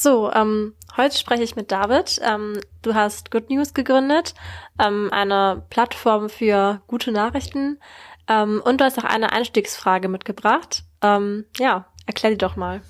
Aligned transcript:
So, 0.00 0.30
ähm, 0.32 0.74
heute 0.96 1.18
spreche 1.18 1.42
ich 1.42 1.56
mit 1.56 1.72
David. 1.72 2.20
Ähm, 2.22 2.60
du 2.82 2.94
hast 2.94 3.32
Good 3.32 3.50
News 3.50 3.74
gegründet, 3.74 4.32
ähm, 4.78 5.08
eine 5.10 5.64
Plattform 5.70 6.28
für 6.28 6.80
gute 6.86 7.10
Nachrichten. 7.10 7.80
Ähm, 8.28 8.62
und 8.64 8.80
du 8.80 8.84
hast 8.84 8.96
auch 9.00 9.02
eine 9.02 9.32
Einstiegsfrage 9.32 10.06
mitgebracht. 10.06 10.84
Ähm, 11.02 11.46
ja, 11.58 11.86
erklär 12.06 12.30
die 12.30 12.38
doch 12.38 12.54
mal. 12.54 12.80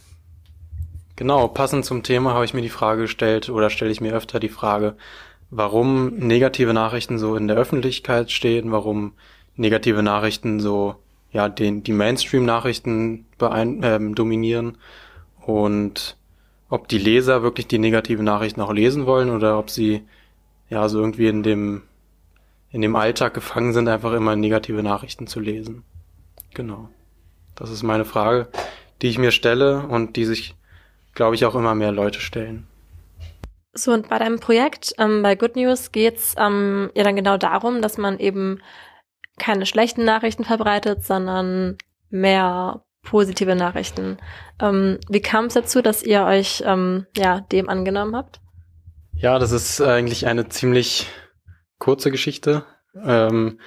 Genau, 1.17 1.49
passend 1.49 1.87
zum 1.87 2.03
Thema 2.03 2.35
habe 2.35 2.45
ich 2.45 2.53
mir 2.53 2.61
die 2.61 2.69
Frage 2.69 3.01
gestellt 3.01 3.49
oder 3.49 3.71
stelle 3.71 3.91
ich 3.91 4.03
mir 4.03 4.13
öfter 4.13 4.39
die 4.39 4.51
Frage, 4.51 4.95
warum 5.49 6.15
negative 6.17 6.75
Nachrichten 6.75 7.19
so 7.19 7.37
in 7.37 7.49
der 7.49 7.57
Öffentlichkeit 7.57 8.31
stehen, 8.31 8.71
warum 8.71 9.15
negative 9.57 10.03
Nachrichten 10.03 10.61
so 10.61 10.97
ja 11.33 11.49
den 11.49 11.83
die 11.83 11.93
Mainstream-Nachrichten 11.93 13.25
ähm, 13.41 14.15
dominieren 14.15 14.77
und 15.47 16.18
ob 16.69 16.89
die 16.89 16.99
Leser 16.99 17.43
wirklich 17.43 17.67
die 17.67 17.79
negative 17.79 18.23
Nachrichten 18.23 18.61
auch 18.61 18.73
lesen 18.73 19.07
wollen 19.07 19.31
oder 19.31 19.59
ob 19.59 19.71
sie 19.71 20.03
ja 20.69 20.89
so 20.89 21.01
irgendwie 21.01 21.29
in 21.29 21.43
dem 21.43 21.83
in 22.71 22.83
dem 22.83 22.97
Alltag 22.97 23.33
gefangen 23.33 23.73
sind, 23.73 23.89
einfach 23.89 24.13
immer 24.13 24.37
negative 24.37 24.83
Nachrichten 24.83 25.27
zu 25.27 25.41
lesen. 25.41 25.85
Genau. 26.53 26.91
Das 27.55 27.71
ist 27.71 27.83
meine 27.83 28.05
Frage, 28.05 28.49
die 29.01 29.09
ich 29.09 29.19
mir 29.19 29.31
stelle 29.31 29.87
und 29.87 30.17
die 30.17 30.27
sich, 30.27 30.55
glaube 31.15 31.35
ich, 31.35 31.47
auch 31.47 31.55
immer 31.55 31.75
mehr 31.75 31.93
Leute 31.93 32.21
stellen. 32.21 32.67
So, 33.73 33.93
und 33.93 34.09
bei 34.09 34.19
deinem 34.19 34.39
Projekt, 34.39 34.93
ähm, 34.99 35.23
bei 35.23 35.35
Good 35.35 35.57
News, 35.57 35.93
geht's 35.93 36.35
ähm, 36.39 36.91
ja 36.95 37.05
dann 37.05 37.17
genau 37.17 37.37
darum, 37.37 37.81
dass 37.81 37.97
man 37.97 38.19
eben 38.19 38.61
keine 39.39 39.67
schlechten 39.67 40.05
Nachrichten 40.05 40.45
verbreitet, 40.45 41.05
sondern 41.05 41.79
mehr 42.11 42.83
positive 43.09 43.57
Nachrichten. 43.57 44.19
Ähm, 44.61 44.99
wie 45.09 45.23
kam 45.23 45.47
es 45.47 45.55
dazu, 45.55 45.81
dass 45.81 46.03
ihr 46.03 46.25
euch 46.25 46.63
ähm, 46.67 47.07
ja 47.17 47.41
dem 47.41 47.69
angenommen 47.69 48.15
habt? 48.15 48.41
Ja, 49.15 49.39
das 49.39 49.53
ist 49.53 49.81
eigentlich 49.81 50.27
eine 50.27 50.49
ziemlich 50.49 51.07
kurze 51.79 52.11
Geschichte. 52.11 52.65
Ähm, 53.03 53.61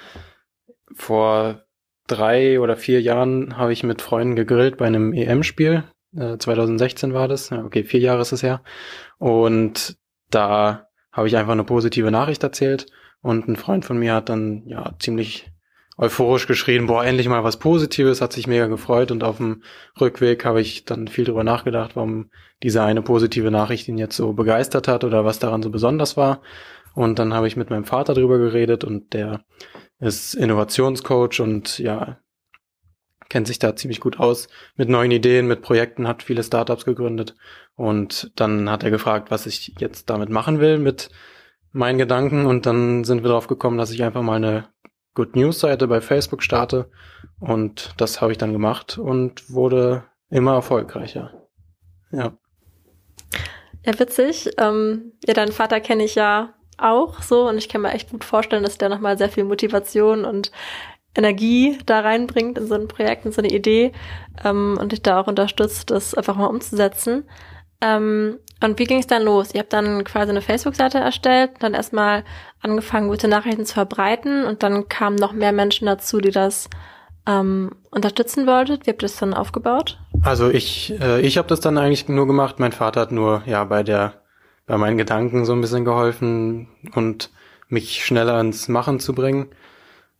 vor 0.94 1.64
drei 2.06 2.60
oder 2.60 2.76
vier 2.76 3.02
Jahren 3.02 3.56
habe 3.56 3.72
ich 3.72 3.82
mit 3.82 4.00
Freunden 4.00 4.36
gegrillt 4.36 4.76
bei 4.76 4.86
einem 4.86 5.12
EM-Spiel. 5.12 5.84
Äh, 6.16 6.38
2016 6.38 7.12
war 7.12 7.26
das. 7.26 7.50
Okay, 7.50 7.82
vier 7.82 8.00
Jahre 8.00 8.22
ist 8.22 8.32
es 8.32 8.42
her. 8.42 8.62
Und 9.18 9.96
da 10.30 10.88
habe 11.10 11.26
ich 11.26 11.36
einfach 11.36 11.52
eine 11.52 11.64
positive 11.64 12.10
Nachricht 12.10 12.42
erzählt. 12.42 12.86
Und 13.20 13.48
ein 13.48 13.56
Freund 13.56 13.84
von 13.84 13.98
mir 13.98 14.14
hat 14.14 14.28
dann 14.28 14.62
ja 14.66 14.94
ziemlich 14.98 15.51
euphorisch 15.98 16.46
geschrien, 16.46 16.86
boah, 16.86 17.04
endlich 17.04 17.28
mal 17.28 17.44
was 17.44 17.58
Positives, 17.58 18.20
hat 18.20 18.32
sich 18.32 18.46
mega 18.46 18.66
gefreut 18.66 19.10
und 19.10 19.24
auf 19.24 19.36
dem 19.36 19.62
Rückweg 20.00 20.44
habe 20.44 20.60
ich 20.60 20.84
dann 20.84 21.08
viel 21.08 21.24
drüber 21.24 21.44
nachgedacht, 21.44 21.96
warum 21.96 22.30
diese 22.62 22.82
eine 22.82 23.02
positive 23.02 23.50
Nachricht 23.50 23.88
ihn 23.88 23.98
jetzt 23.98 24.16
so 24.16 24.32
begeistert 24.32 24.88
hat 24.88 25.04
oder 25.04 25.24
was 25.24 25.38
daran 25.38 25.62
so 25.62 25.70
besonders 25.70 26.16
war. 26.16 26.40
Und 26.94 27.18
dann 27.18 27.34
habe 27.34 27.46
ich 27.46 27.56
mit 27.56 27.70
meinem 27.70 27.84
Vater 27.84 28.14
drüber 28.14 28.38
geredet 28.38 28.84
und 28.84 29.12
der 29.12 29.44
ist 29.98 30.34
Innovationscoach 30.34 31.40
und 31.40 31.78
ja, 31.78 32.18
kennt 33.28 33.46
sich 33.46 33.58
da 33.58 33.74
ziemlich 33.74 34.00
gut 34.00 34.18
aus 34.20 34.48
mit 34.76 34.88
neuen 34.88 35.10
Ideen, 35.10 35.46
mit 35.46 35.62
Projekten, 35.62 36.06
hat 36.06 36.22
viele 36.22 36.42
Startups 36.42 36.84
gegründet. 36.84 37.34
Und 37.74 38.30
dann 38.36 38.68
hat 38.68 38.84
er 38.84 38.90
gefragt, 38.90 39.30
was 39.30 39.46
ich 39.46 39.74
jetzt 39.78 40.10
damit 40.10 40.28
machen 40.28 40.60
will 40.60 40.78
mit 40.78 41.08
meinen 41.72 41.96
Gedanken. 41.96 42.44
Und 42.44 42.66
dann 42.66 43.04
sind 43.04 43.22
wir 43.22 43.28
darauf 43.28 43.46
gekommen, 43.46 43.78
dass 43.78 43.90
ich 43.90 44.02
einfach 44.02 44.20
mal 44.20 44.36
eine 44.36 44.68
Good 45.14 45.36
News 45.36 45.60
Seite 45.60 45.86
bei 45.88 46.00
Facebook 46.00 46.42
starte 46.42 46.90
und 47.40 47.94
das 47.98 48.20
habe 48.20 48.32
ich 48.32 48.38
dann 48.38 48.52
gemacht 48.52 48.98
und 48.98 49.50
wurde 49.50 50.04
immer 50.30 50.54
erfolgreicher. 50.54 51.48
Ja. 52.10 52.32
Ja, 53.84 53.98
witzig. 53.98 54.50
Ähm, 54.58 55.12
ja, 55.26 55.34
deinen 55.34 55.52
Vater 55.52 55.80
kenne 55.80 56.04
ich 56.04 56.14
ja 56.14 56.54
auch 56.78 57.22
so 57.22 57.48
und 57.48 57.58
ich 57.58 57.68
kann 57.68 57.82
mir 57.82 57.92
echt 57.92 58.10
gut 58.10 58.24
vorstellen, 58.24 58.62
dass 58.62 58.78
der 58.78 58.88
nochmal 58.88 59.18
sehr 59.18 59.28
viel 59.28 59.44
Motivation 59.44 60.24
und 60.24 60.50
Energie 61.14 61.78
da 61.84 62.00
reinbringt 62.00 62.58
in 62.58 62.66
so 62.66 62.74
ein 62.74 62.88
Projekt, 62.88 63.26
in 63.26 63.32
so 63.32 63.42
eine 63.42 63.52
Idee 63.52 63.92
ähm, 64.44 64.78
und 64.80 64.92
dich 64.92 65.02
da 65.02 65.20
auch 65.20 65.26
unterstützt, 65.26 65.90
das 65.90 66.14
einfach 66.14 66.36
mal 66.36 66.46
umzusetzen. 66.46 67.24
Ähm, 67.80 68.38
und 68.62 68.78
wie 68.78 68.84
ging 68.84 68.98
es 68.98 69.06
dann 69.06 69.22
los? 69.22 69.54
Ihr 69.54 69.60
habt 69.60 69.72
dann 69.72 70.04
quasi 70.04 70.30
eine 70.30 70.42
Facebook-Seite 70.42 70.98
erstellt, 70.98 71.52
dann 71.60 71.74
erstmal 71.74 72.24
angefangen, 72.60 73.08
gute 73.08 73.28
Nachrichten 73.28 73.66
zu 73.66 73.74
verbreiten 73.74 74.44
und 74.44 74.62
dann 74.62 74.88
kamen 74.88 75.16
noch 75.16 75.32
mehr 75.32 75.52
Menschen 75.52 75.86
dazu, 75.86 76.20
die 76.20 76.30
das 76.30 76.68
ähm, 77.26 77.72
unterstützen 77.90 78.46
wolltet. 78.46 78.86
Wie 78.86 78.90
habt 78.90 79.02
ihr 79.02 79.08
das 79.08 79.16
dann 79.16 79.34
aufgebaut? 79.34 79.98
Also 80.22 80.50
ich, 80.50 80.94
äh, 81.00 81.20
ich 81.20 81.38
habe 81.38 81.48
das 81.48 81.60
dann 81.60 81.78
eigentlich 81.78 82.08
nur 82.08 82.26
gemacht. 82.26 82.58
Mein 82.58 82.72
Vater 82.72 83.00
hat 83.00 83.12
nur 83.12 83.42
ja 83.46 83.64
bei 83.64 83.82
der 83.82 84.22
bei 84.66 84.78
meinen 84.78 84.96
Gedanken 84.96 85.44
so 85.44 85.52
ein 85.52 85.60
bisschen 85.60 85.84
geholfen 85.84 86.68
und 86.94 87.30
mich 87.68 88.04
schneller 88.04 88.40
ins 88.40 88.68
Machen 88.68 89.00
zu 89.00 89.14
bringen. 89.14 89.48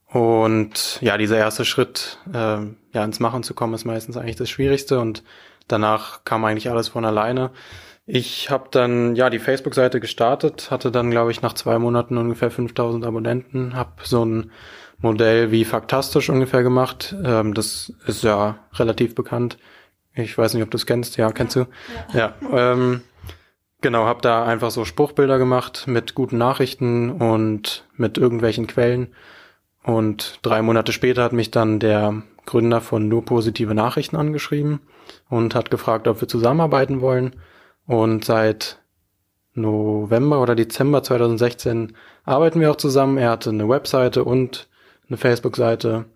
Und 0.09 0.98
ja, 1.00 1.16
dieser 1.16 1.38
erste 1.38 1.64
Schritt, 1.64 2.19
äh, 2.32 2.59
ja, 2.92 3.04
ins 3.04 3.20
Machen 3.20 3.42
zu 3.42 3.54
kommen, 3.54 3.74
ist 3.74 3.84
meistens 3.84 4.16
eigentlich 4.16 4.36
das 4.36 4.50
Schwierigste 4.50 5.00
und 5.00 5.22
danach 5.69 6.24
kam 6.24 6.44
eigentlich 6.44 6.70
alles 6.70 6.88
von 6.88 7.04
alleine. 7.04 7.50
Ich 8.05 8.51
habe 8.51 8.69
dann 8.71 9.15
ja 9.15 9.31
die 9.31 9.39
Facebook-Seite 9.39 10.01
gestartet, 10.01 10.71
hatte 10.71 10.91
dann 10.91 11.11
glaube 11.11 11.31
ich 11.31 11.41
nach 11.41 11.53
zwei 11.53 11.79
Monaten 11.79 12.19
ungefähr 12.19 12.51
5000 12.51 13.05
Abonnenten, 13.05 13.77
habe 13.77 13.93
so 14.03 14.25
ein 14.25 14.51
Modell 14.99 15.51
wie 15.51 15.65
Faktastisch 15.65 16.29
ungefähr 16.31 16.63
gemacht. 16.63 17.15
Ähm, 17.25 17.55
das 17.55 17.93
ist 18.07 18.25
ja 18.25 18.59
relativ 18.75 19.15
bekannt. 19.15 19.59
Ich 20.15 20.37
weiß 20.37 20.55
nicht, 20.55 20.63
ob 20.63 20.71
du 20.71 20.77
es 20.77 20.87
kennst. 20.87 21.17
Ja, 21.17 21.31
kennst 21.33 21.57
du? 21.57 21.67
Ja. 22.13 22.35
ja 22.51 22.73
ähm, 22.73 23.03
genau, 23.81 24.05
habe 24.05 24.21
da 24.21 24.45
einfach 24.45 24.71
so 24.71 24.84
Spruchbilder 24.84 25.39
gemacht 25.39 25.84
mit 25.87 26.15
guten 26.15 26.39
Nachrichten 26.39 27.11
und 27.11 27.87
mit 27.97 28.19
irgendwelchen 28.19 28.67
Quellen. 28.67 29.15
Und 29.83 30.39
drei 30.43 30.63
Monate 30.63 30.93
später 30.93 31.25
hat 31.25 31.33
mich 31.33 31.51
dann 31.51 31.81
der 31.81 32.23
Gründer 32.47 32.81
von 32.81 33.09
Nur 33.09 33.25
positive 33.25 33.75
Nachrichten 33.75 34.17
angeschrieben 34.17 34.81
und 35.29 35.55
hat 35.55 35.71
gefragt, 35.71 36.07
ob 36.07 36.21
wir 36.21 36.29
zusammenarbeiten 36.29 37.01
wollen. 37.01 37.34
Und 37.87 38.25
seit 38.25 38.78
November 39.54 40.41
oder 40.41 40.54
Dezember 40.54 41.03
2016 41.03 41.97
arbeiten 42.25 42.60
wir 42.60 42.70
auch 42.70 42.76
zusammen. 42.76 43.19
Er 43.19 43.31
hatte 43.31 43.50
eine 43.50 43.69
Webseite 43.69 44.25
und 44.25 44.69
eine 45.09 45.19
Facebook-Seite, 45.19 46.06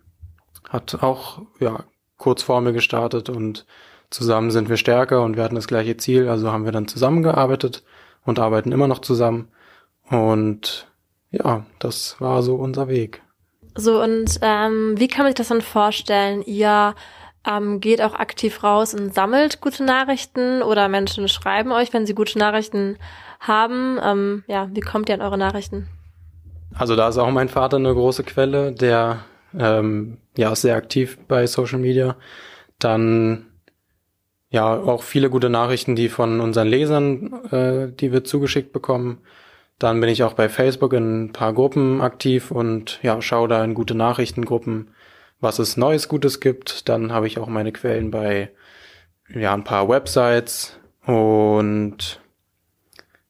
hat 0.68 1.02
auch 1.02 1.42
ja 1.60 1.84
kurz 2.16 2.42
vor 2.42 2.60
mir 2.60 2.72
gestartet 2.72 3.28
und 3.28 3.66
zusammen 4.10 4.50
sind 4.50 4.68
wir 4.68 4.76
stärker 4.76 5.22
und 5.22 5.36
wir 5.36 5.44
hatten 5.44 5.54
das 5.54 5.68
gleiche 5.68 5.96
Ziel. 5.96 6.28
Also 6.28 6.50
haben 6.50 6.64
wir 6.64 6.72
dann 6.72 6.88
zusammengearbeitet 6.88 7.82
und 8.24 8.38
arbeiten 8.38 8.72
immer 8.72 8.88
noch 8.88 9.00
zusammen. 9.00 9.48
Und 10.08 10.88
ja, 11.30 11.66
das 11.78 12.20
war 12.20 12.42
so 12.42 12.54
unser 12.54 12.88
Weg. 12.88 13.22
So, 13.74 14.02
und 14.02 14.38
ähm, 14.40 14.94
wie 14.96 15.08
kann 15.08 15.24
man 15.24 15.32
sich 15.32 15.36
das 15.36 15.48
dann 15.48 15.60
vorstellen? 15.60 16.42
Ihr 16.42 16.94
ähm, 17.46 17.80
geht 17.80 18.02
auch 18.02 18.14
aktiv 18.14 18.62
raus 18.62 18.94
und 18.94 19.14
sammelt 19.14 19.60
gute 19.60 19.84
Nachrichten 19.84 20.62
oder 20.62 20.88
Menschen 20.88 21.28
schreiben 21.28 21.72
euch, 21.72 21.92
wenn 21.92 22.06
sie 22.06 22.14
gute 22.14 22.38
Nachrichten 22.38 22.98
haben. 23.40 23.98
Ähm, 24.02 24.44
ja, 24.46 24.68
wie 24.72 24.80
kommt 24.80 25.08
ihr 25.08 25.14
an 25.14 25.22
eure 25.22 25.38
Nachrichten? 25.38 25.88
Also 26.74 26.96
da 26.96 27.08
ist 27.08 27.18
auch 27.18 27.30
mein 27.30 27.48
Vater 27.48 27.76
eine 27.76 27.92
große 27.92 28.24
Quelle, 28.24 28.72
der 28.72 29.24
ähm, 29.58 30.18
ja 30.36 30.52
ist 30.52 30.62
sehr 30.62 30.76
aktiv 30.76 31.18
bei 31.28 31.46
Social 31.46 31.78
Media. 31.78 32.16
Dann 32.78 33.46
ja 34.50 34.74
auch 34.74 35.02
viele 35.02 35.30
gute 35.30 35.48
Nachrichten, 35.48 35.96
die 35.96 36.08
von 36.08 36.40
unseren 36.40 36.68
Lesern, 36.68 37.32
äh, 37.50 37.92
die 37.92 38.12
wir 38.12 38.24
zugeschickt 38.24 38.72
bekommen. 38.72 39.18
Dann 39.78 40.00
bin 40.00 40.08
ich 40.08 40.22
auch 40.22 40.32
bei 40.32 40.48
Facebook 40.48 40.92
in 40.94 41.26
ein 41.26 41.32
paar 41.32 41.52
Gruppen 41.52 42.00
aktiv 42.00 42.50
und 42.50 42.98
ja, 43.02 43.20
schaue 43.20 43.48
da 43.48 43.62
in 43.62 43.74
gute 43.74 43.94
Nachrichtengruppen, 43.94 44.88
was 45.40 45.58
es 45.58 45.76
Neues 45.76 46.08
Gutes 46.08 46.40
gibt. 46.40 46.88
Dann 46.88 47.12
habe 47.12 47.26
ich 47.26 47.38
auch 47.38 47.48
meine 47.48 47.72
Quellen 47.72 48.10
bei 48.10 48.50
ja, 49.28 49.54
ein 49.54 49.64
paar 49.64 49.88
Websites. 49.88 50.78
Und 51.04 52.20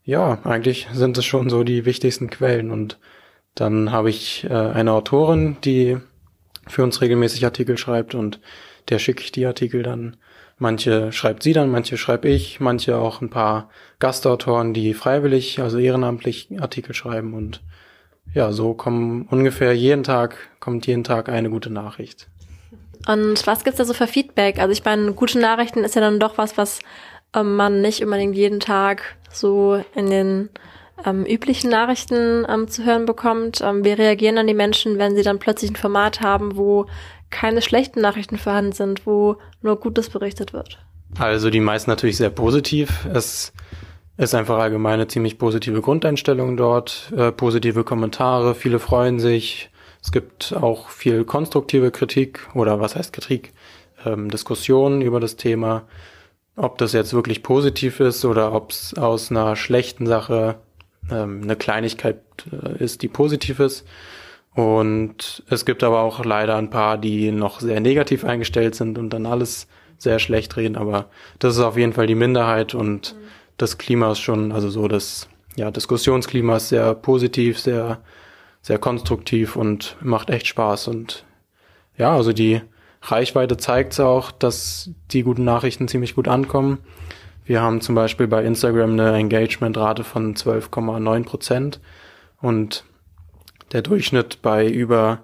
ja, 0.04 0.38
eigentlich 0.44 0.88
sind 0.92 1.18
es 1.18 1.24
schon 1.24 1.50
so 1.50 1.64
die 1.64 1.84
wichtigsten 1.84 2.30
Quellen. 2.30 2.70
Und 2.70 2.98
dann 3.54 3.92
habe 3.92 4.10
ich 4.10 4.44
äh, 4.44 4.52
eine 4.52 4.92
Autorin, 4.92 5.56
die 5.64 5.98
für 6.66 6.82
uns 6.82 7.00
regelmäßig 7.00 7.44
Artikel 7.44 7.78
schreibt. 7.78 8.14
Und 8.14 8.40
der 8.88 8.98
schicke 8.98 9.22
ich 9.22 9.32
die 9.32 9.46
Artikel 9.46 9.82
dann. 9.82 10.16
Manche 10.58 11.12
schreibt 11.12 11.42
sie 11.42 11.52
dann, 11.52 11.70
manche 11.70 11.98
schreibe 11.98 12.28
ich, 12.28 12.60
manche 12.60 12.96
auch 12.96 13.20
ein 13.20 13.28
paar 13.28 13.68
Gastautoren, 13.98 14.72
die 14.72 14.94
freiwillig, 14.94 15.60
also 15.60 15.78
ehrenamtlich 15.78 16.48
Artikel 16.58 16.94
schreiben. 16.94 17.34
Und 17.34 17.62
ja, 18.34 18.52
so 18.52 18.74
kommen 18.74 19.26
ungefähr 19.30 19.72
jeden 19.74 20.04
Tag, 20.04 20.36
kommt 20.60 20.86
jeden 20.86 21.04
Tag 21.04 21.28
eine 21.28 21.50
gute 21.50 21.70
Nachricht. 21.70 22.28
Und 23.06 23.46
was 23.46 23.64
gibt's 23.64 23.78
da 23.78 23.84
so 23.84 23.94
für 23.94 24.06
Feedback? 24.06 24.58
Also 24.58 24.72
ich 24.72 24.84
meine, 24.84 25.12
gute 25.12 25.38
Nachrichten 25.38 25.84
ist 25.84 25.94
ja 25.94 26.00
dann 26.00 26.18
doch 26.18 26.38
was, 26.38 26.56
was 26.58 26.80
ähm, 27.34 27.56
man 27.56 27.80
nicht 27.80 28.02
unbedingt 28.02 28.34
jeden 28.34 28.60
Tag 28.60 29.16
so 29.30 29.82
in 29.94 30.10
den 30.10 30.50
ähm, 31.04 31.24
üblichen 31.24 31.70
Nachrichten 31.70 32.46
ähm, 32.48 32.68
zu 32.68 32.84
hören 32.84 33.06
bekommt. 33.06 33.60
Ähm, 33.62 33.84
wie 33.84 33.92
reagieren 33.92 34.36
dann 34.36 34.46
die 34.46 34.54
Menschen, 34.54 34.98
wenn 34.98 35.14
sie 35.14 35.22
dann 35.22 35.38
plötzlich 35.38 35.70
ein 35.70 35.76
Format 35.76 36.20
haben, 36.20 36.56
wo 36.56 36.86
keine 37.30 37.62
schlechten 37.62 38.00
Nachrichten 38.00 38.38
vorhanden 38.38 38.72
sind, 38.72 39.06
wo 39.06 39.36
nur 39.62 39.78
Gutes 39.78 40.10
berichtet 40.10 40.52
wird. 40.52 40.78
Also 41.18 41.50
die 41.50 41.60
meisten 41.60 41.90
natürlich 41.90 42.16
sehr 42.16 42.30
positiv. 42.30 43.06
Es 43.12 43.52
ist 44.16 44.34
einfach 44.34 44.58
allgemeine 44.58 45.08
ziemlich 45.08 45.38
positive 45.38 45.80
Grundeinstellung 45.82 46.56
dort, 46.56 47.12
äh, 47.16 47.32
positive 47.32 47.84
Kommentare, 47.84 48.54
viele 48.54 48.78
freuen 48.78 49.18
sich. 49.18 49.70
Es 50.02 50.12
gibt 50.12 50.54
auch 50.54 50.88
viel 50.88 51.24
konstruktive 51.24 51.90
Kritik 51.90 52.48
oder 52.54 52.80
was 52.80 52.96
heißt 52.96 53.12
Kritik? 53.12 53.52
Ähm, 54.04 54.30
Diskussionen 54.30 55.02
über 55.02 55.20
das 55.20 55.36
Thema, 55.36 55.84
ob 56.54 56.78
das 56.78 56.92
jetzt 56.92 57.12
wirklich 57.12 57.42
positiv 57.42 58.00
ist 58.00 58.24
oder 58.24 58.52
ob 58.52 58.70
es 58.70 58.94
aus 58.94 59.30
einer 59.30 59.56
schlechten 59.56 60.06
Sache 60.06 60.56
ähm, 61.10 61.42
eine 61.42 61.56
Kleinigkeit 61.56 62.20
äh, 62.50 62.82
ist, 62.82 63.02
die 63.02 63.08
positiv 63.08 63.60
ist. 63.60 63.86
Und 64.54 65.42
es 65.50 65.66
gibt 65.66 65.82
aber 65.84 66.00
auch 66.00 66.24
leider 66.24 66.56
ein 66.56 66.70
paar, 66.70 66.96
die 66.96 67.30
noch 67.30 67.60
sehr 67.60 67.80
negativ 67.80 68.24
eingestellt 68.24 68.74
sind 68.74 68.96
und 68.96 69.10
dann 69.10 69.26
alles 69.26 69.66
sehr 69.98 70.18
schlecht 70.18 70.56
reden. 70.56 70.76
Aber 70.76 71.10
das 71.38 71.56
ist 71.56 71.62
auf 71.62 71.76
jeden 71.76 71.92
Fall 71.92 72.06
die 72.06 72.14
Minderheit 72.14 72.74
und 72.74 73.14
mhm. 73.14 73.26
Das 73.56 73.78
Klima 73.78 74.12
ist 74.12 74.20
schon, 74.20 74.52
also 74.52 74.68
so 74.68 74.88
das 74.88 75.28
ja, 75.56 75.70
Diskussionsklima 75.70 76.56
ist 76.56 76.68
sehr 76.68 76.94
positiv, 76.94 77.58
sehr, 77.58 78.00
sehr 78.60 78.78
konstruktiv 78.78 79.56
und 79.56 79.96
macht 80.00 80.30
echt 80.30 80.46
Spaß. 80.46 80.88
Und 80.88 81.24
ja, 81.96 82.14
also 82.14 82.32
die 82.32 82.60
Reichweite 83.02 83.56
zeigt 83.56 83.98
auch, 84.00 84.30
dass 84.30 84.90
die 85.10 85.22
guten 85.22 85.44
Nachrichten 85.44 85.88
ziemlich 85.88 86.14
gut 86.14 86.28
ankommen. 86.28 86.78
Wir 87.44 87.62
haben 87.62 87.80
zum 87.80 87.94
Beispiel 87.94 88.26
bei 88.26 88.44
Instagram 88.44 88.92
eine 88.92 89.14
Engagementrate 89.14 90.04
von 90.04 90.34
12,9 90.34 91.24
Prozent 91.24 91.80
und 92.40 92.84
der 93.72 93.82
Durchschnitt 93.82 94.42
bei 94.42 94.66
über, 94.68 95.20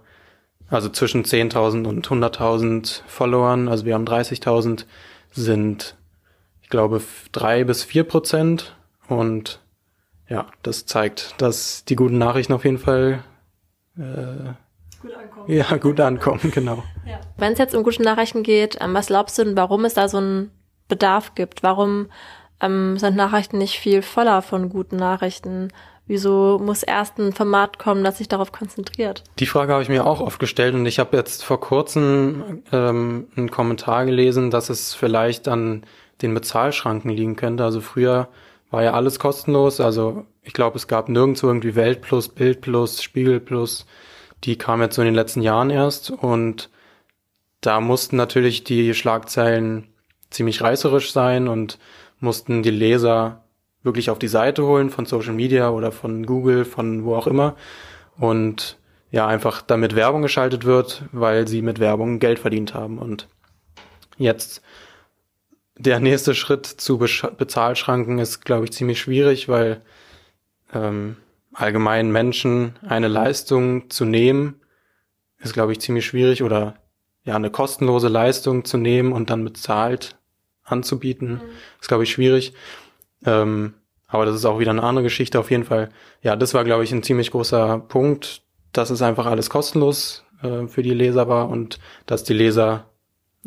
also 0.69 0.89
zwischen 0.89 1.25
10.000 1.25 1.87
und 1.87 2.07
100.000 2.07 3.03
Followern, 3.07 3.69
also 3.69 3.85
wir 3.85 3.95
haben 3.95 4.07
30.000, 4.07 4.85
sind, 5.33 5.97
glaube, 6.73 7.01
drei 7.31 7.63
bis 7.63 7.85
vier 7.85 8.03
Prozent. 8.03 8.75
Und 9.07 9.61
ja, 10.29 10.47
das 10.63 10.87
zeigt, 10.87 11.41
dass 11.41 11.85
die 11.85 11.95
guten 11.95 12.19
Nachrichten 12.19 12.53
auf 12.53 12.65
jeden 12.65 12.79
Fall 12.79 13.23
äh, 13.97 14.01
gut 15.01 15.15
ankommen. 15.15 15.47
Ja, 15.47 15.77
gut 15.77 16.01
ankommen, 16.01 16.51
genau. 16.53 16.83
Ja. 17.07 17.21
Wenn 17.37 17.53
es 17.53 17.59
jetzt 17.59 17.75
um 17.77 17.85
gute 17.85 18.03
Nachrichten 18.03 18.43
geht, 18.43 18.79
ähm, 18.81 18.95
was 18.95 19.07
glaubst 19.07 19.39
du 19.39 19.45
denn, 19.45 19.57
warum 19.57 19.85
es 19.85 19.95
da 19.95 20.09
so 20.09 20.19
einen 20.19 20.51
Bedarf 20.89 21.35
gibt? 21.35 21.63
Warum 21.63 22.09
ähm, 22.61 22.99
sind 22.99 23.17
Nachrichten 23.17 23.59
nicht 23.59 23.79
viel 23.79 24.03
voller 24.03 24.43
von 24.43 24.69
guten 24.69 24.97
Nachrichten? 24.97 25.69
Wieso 26.07 26.59
muss 26.59 26.83
erst 26.83 27.19
ein 27.19 27.33
Format 27.33 27.79
kommen, 27.79 28.03
das 28.03 28.19
sich 28.19 28.29
darauf 28.29 28.51
konzentriert? 28.51 29.23
Die 29.39 29.47
Frage 29.47 29.73
habe 29.73 29.83
ich 29.83 29.89
mir 29.89 30.05
auch 30.05 30.21
oft 30.21 30.41
gestellt 30.41 30.75
und 30.75 30.85
ich 30.87 30.99
habe 30.99 31.17
jetzt 31.17 31.45
vor 31.45 31.61
kurzem 31.61 32.63
ähm, 32.73 33.29
einen 33.37 33.51
Kommentar 33.51 34.05
gelesen, 34.05 34.51
dass 34.51 34.69
es 34.69 34.95
vielleicht 34.95 35.47
an 35.47 35.85
den 36.23 36.35
Bezahlschranken 36.35 37.11
liegen 37.11 37.37
könnte. 37.37 37.65
Also 37.65 37.81
früher 37.81 38.29
war 38.71 38.83
ja 38.83 38.95
alles 38.95 39.19
kostenlos. 39.19 39.81
Also 39.81 40.25
ich 40.43 40.53
glaube, 40.53 40.77
es 40.77 40.89
gab 40.89 41.09
nirgendwo 41.09 41.47
irgendwie 41.47 41.75
Welt 41.75 42.01
plus, 42.01 42.29
Bild 42.29 42.61
plus, 42.61 43.03
Spiegel 43.03 43.41
plus. 43.41 43.87
Die 44.45 44.57
kam 44.57 44.81
jetzt 44.81 44.97
so 44.97 45.03
in 45.03 45.07
den 45.07 45.15
letzten 45.15 45.43
Jahren 45.43 45.71
erst 45.71 46.11
und 46.11 46.71
da 47.61 47.81
mussten 47.81 48.17
natürlich 48.17 48.65
die 48.65 48.93
Schlagzeilen 48.93 49.89
ziemlich 50.31 50.63
reißerisch 50.63 51.13
sein 51.13 51.47
und 51.47 51.79
mussten 52.19 52.63
die 52.63 52.71
Leser 52.71 53.45
wirklich 53.83 54.11
auf 54.11 54.19
die 54.19 54.29
Seite 54.29 54.65
holen 54.65 54.91
von 54.91 55.07
Social 55.07 55.35
Media 55.35 55.71
oder 55.71 55.93
von 55.93 56.27
Google, 56.27 56.65
von 56.65 57.05
wo 57.05 57.15
auch 57.15 57.27
immer. 57.27 57.57
Und 58.19 58.79
ja, 59.11 59.27
einfach 59.27 59.63
damit 59.63 59.95
Werbung 59.95 60.23
geschaltet 60.23 60.65
wird, 60.65 61.05
weil 61.13 61.47
sie 61.47 61.63
mit 61.63 61.79
Werbung 61.79 62.19
Geld 62.19 62.39
verdient 62.39 62.75
haben. 62.75 62.99
Und 62.99 63.29
jetzt 64.17 64.63
der 65.83 66.01
nächste 66.01 66.35
Schritt 66.35 66.67
zu 66.67 66.99
Be 66.99 67.09
Bezahlschranken 67.37 68.19
ist, 68.19 68.45
glaube 68.45 68.65
ich, 68.65 68.73
ziemlich 68.73 69.01
schwierig, 69.01 69.49
weil 69.49 69.83
ähm, 70.73 71.17
allgemein 71.53 72.11
Menschen 72.11 72.77
eine 72.87 73.09
Leistung 73.09 73.91
zu 73.91 74.05
nehmen, 74.05 74.61
ist, 75.39 75.53
glaube 75.53 75.73
ich, 75.73 75.81
ziemlich 75.81 76.07
schwierig 76.07 76.43
oder 76.43 76.77
ja, 77.25 77.37
eine 77.37 77.51
kostenlose 77.51 78.09
Leistung 78.09 78.65
zu 78.65 78.77
nehmen 78.79 79.13
und 79.13 79.31
dann 79.31 79.45
bezahlt 79.45 80.17
anzubieten, 80.65 81.35
mhm. 81.35 81.41
ist, 81.81 81.89
glaube 81.89 82.05
ich, 82.05 82.13
schwierig. 82.13 82.55
Ähm, 83.25 83.75
aber 84.07 84.27
das 84.27 84.37
ist 84.37 84.45
auch 84.45 84.59
wieder 84.59 84.71
eine 84.71 84.83
andere 84.83 85.05
Geschichte 85.05 85.39
auf 85.39 85.51
jeden 85.51 85.65
Fall. 85.65 85.91
Ja, 86.23 86.37
das 86.37 86.55
war, 86.55 86.65
glaube 86.65 86.85
ich, 86.85 86.93
ein 86.93 87.03
ziemlich 87.03 87.31
großer 87.31 87.79
Punkt, 87.79 88.43
dass 88.73 88.91
es 88.91 89.03
einfach 89.03 89.27
alles 89.27 89.51
kostenlos 89.51 90.25
äh, 90.43 90.67
für 90.67 90.83
die 90.83 90.95
Leser 90.95 91.29
war 91.29 91.49
und 91.49 91.79
dass 92.07 92.25
die 92.25 92.35
Leser, 92.35 92.91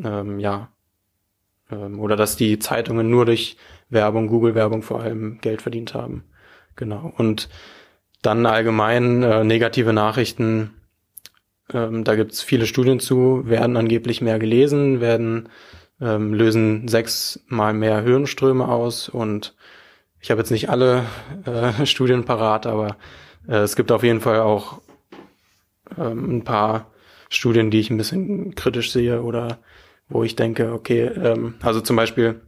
ähm, 0.04 0.40
ja, 0.40 0.70
ähm, 1.72 2.00
oder 2.00 2.16
dass 2.16 2.36
die 2.36 2.60
Zeitungen 2.60 3.10
nur 3.10 3.26
durch 3.26 3.58
Werbung, 3.90 4.28
Google-Werbung 4.28 4.82
vor 4.82 5.02
allem 5.02 5.40
Geld 5.42 5.62
verdient 5.62 5.94
haben. 5.94 6.24
Genau. 6.76 7.14
Und 7.18 7.50
dann 8.22 8.46
allgemein 8.46 9.24
äh, 9.24 9.44
negative 9.44 9.94
Nachrichten, 9.94 10.74
ähm, 11.74 12.04
da 12.04 12.16
gibt's 12.16 12.42
viele 12.42 12.66
Studien 12.66 13.00
zu, 13.00 13.44
werden 13.46 13.78
angeblich 13.78 14.22
mehr 14.22 14.40
gelesen, 14.40 15.00
werden 15.00 15.50
ähm, 16.02 16.34
lösen 16.34 16.88
sechsmal 16.88 17.74
mehr 17.74 18.02
Hirnströme 18.02 18.68
aus 18.68 19.08
und 19.10 19.56
ich 20.20 20.32
habe 20.32 20.42
jetzt 20.42 20.52
nicht 20.52 20.70
alle 20.70 21.06
äh, 21.46 21.86
Studien 21.86 22.26
parat, 22.26 22.66
aber 22.66 22.98
äh, 23.48 23.58
es 23.58 23.76
gibt 23.76 23.92
auf 23.92 24.04
jeden 24.04 24.22
Fall 24.22 24.40
auch 24.40 24.82
ähm, 25.98 26.38
ein 26.38 26.44
paar 26.44 26.92
Studien, 27.30 27.72
die 27.72 27.80
ich 27.80 27.90
ein 27.90 27.98
bisschen 27.98 28.56
kritisch 28.56 28.92
sehe 28.92 29.22
oder 29.22 29.60
wo 30.10 30.24
ich 30.24 30.36
denke, 30.36 30.74
okay, 30.74 31.04
ähm, 31.04 31.56
also 31.62 31.82
zum 31.82 31.96
Beispiel 31.96 32.42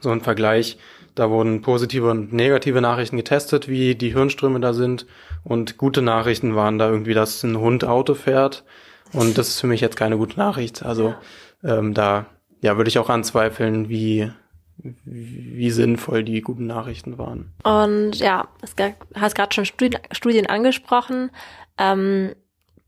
so 0.00 0.10
ein 0.10 0.20
Vergleich, 0.20 0.78
da 1.14 1.30
wurden 1.30 1.62
positive 1.62 2.10
und 2.10 2.32
negative 2.32 2.80
Nachrichten 2.80 3.16
getestet, 3.16 3.68
wie 3.68 3.94
die 3.94 4.12
Hirnströme 4.12 4.60
da 4.60 4.72
sind 4.72 5.06
und 5.44 5.76
gute 5.76 6.02
Nachrichten 6.02 6.54
waren 6.54 6.78
da 6.78 6.88
irgendwie, 6.88 7.14
dass 7.14 7.42
ein 7.42 7.58
Hund 7.58 7.84
Auto 7.84 8.14
fährt 8.14 8.64
und 9.12 9.36
das 9.38 9.48
ist 9.48 9.60
für 9.60 9.66
mich 9.66 9.80
jetzt 9.80 9.96
keine 9.96 10.16
gute 10.16 10.38
Nachricht. 10.38 10.84
Also 10.84 11.14
ähm, 11.62 11.94
da 11.94 12.26
ja, 12.60 12.76
würde 12.76 12.88
ich 12.88 12.98
auch 12.98 13.08
anzweifeln, 13.08 13.88
wie, 13.88 14.30
wie 14.76 15.70
sinnvoll 15.70 16.22
die 16.24 16.42
guten 16.42 16.66
Nachrichten 16.66 17.18
waren. 17.18 17.52
Und 17.64 18.16
ja, 18.16 18.48
du 18.76 18.94
hast 19.14 19.34
gerade 19.34 19.54
schon 19.54 19.64
Studien, 19.64 20.00
Studien 20.12 20.46
angesprochen. 20.46 21.30
Ähm, 21.78 22.34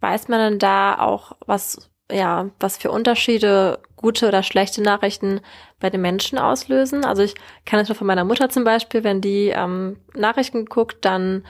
weiß 0.00 0.28
man 0.28 0.40
denn 0.40 0.58
da 0.58 0.98
auch, 0.98 1.32
was, 1.46 1.90
ja, 2.10 2.50
was 2.60 2.76
für 2.76 2.90
Unterschiede 2.90 3.78
gute 4.02 4.28
oder 4.28 4.42
schlechte 4.42 4.82
Nachrichten 4.82 5.40
bei 5.80 5.88
den 5.88 6.02
Menschen 6.02 6.38
auslösen? 6.38 7.04
Also 7.04 7.22
ich 7.22 7.34
kann 7.64 7.80
es 7.80 7.88
nur 7.88 7.96
von 7.96 8.06
meiner 8.06 8.24
Mutter 8.24 8.50
zum 8.50 8.64
Beispiel, 8.64 9.04
wenn 9.04 9.20
die 9.20 9.48
ähm, 9.48 9.96
Nachrichten 10.14 10.66
guckt, 10.66 11.04
dann 11.04 11.44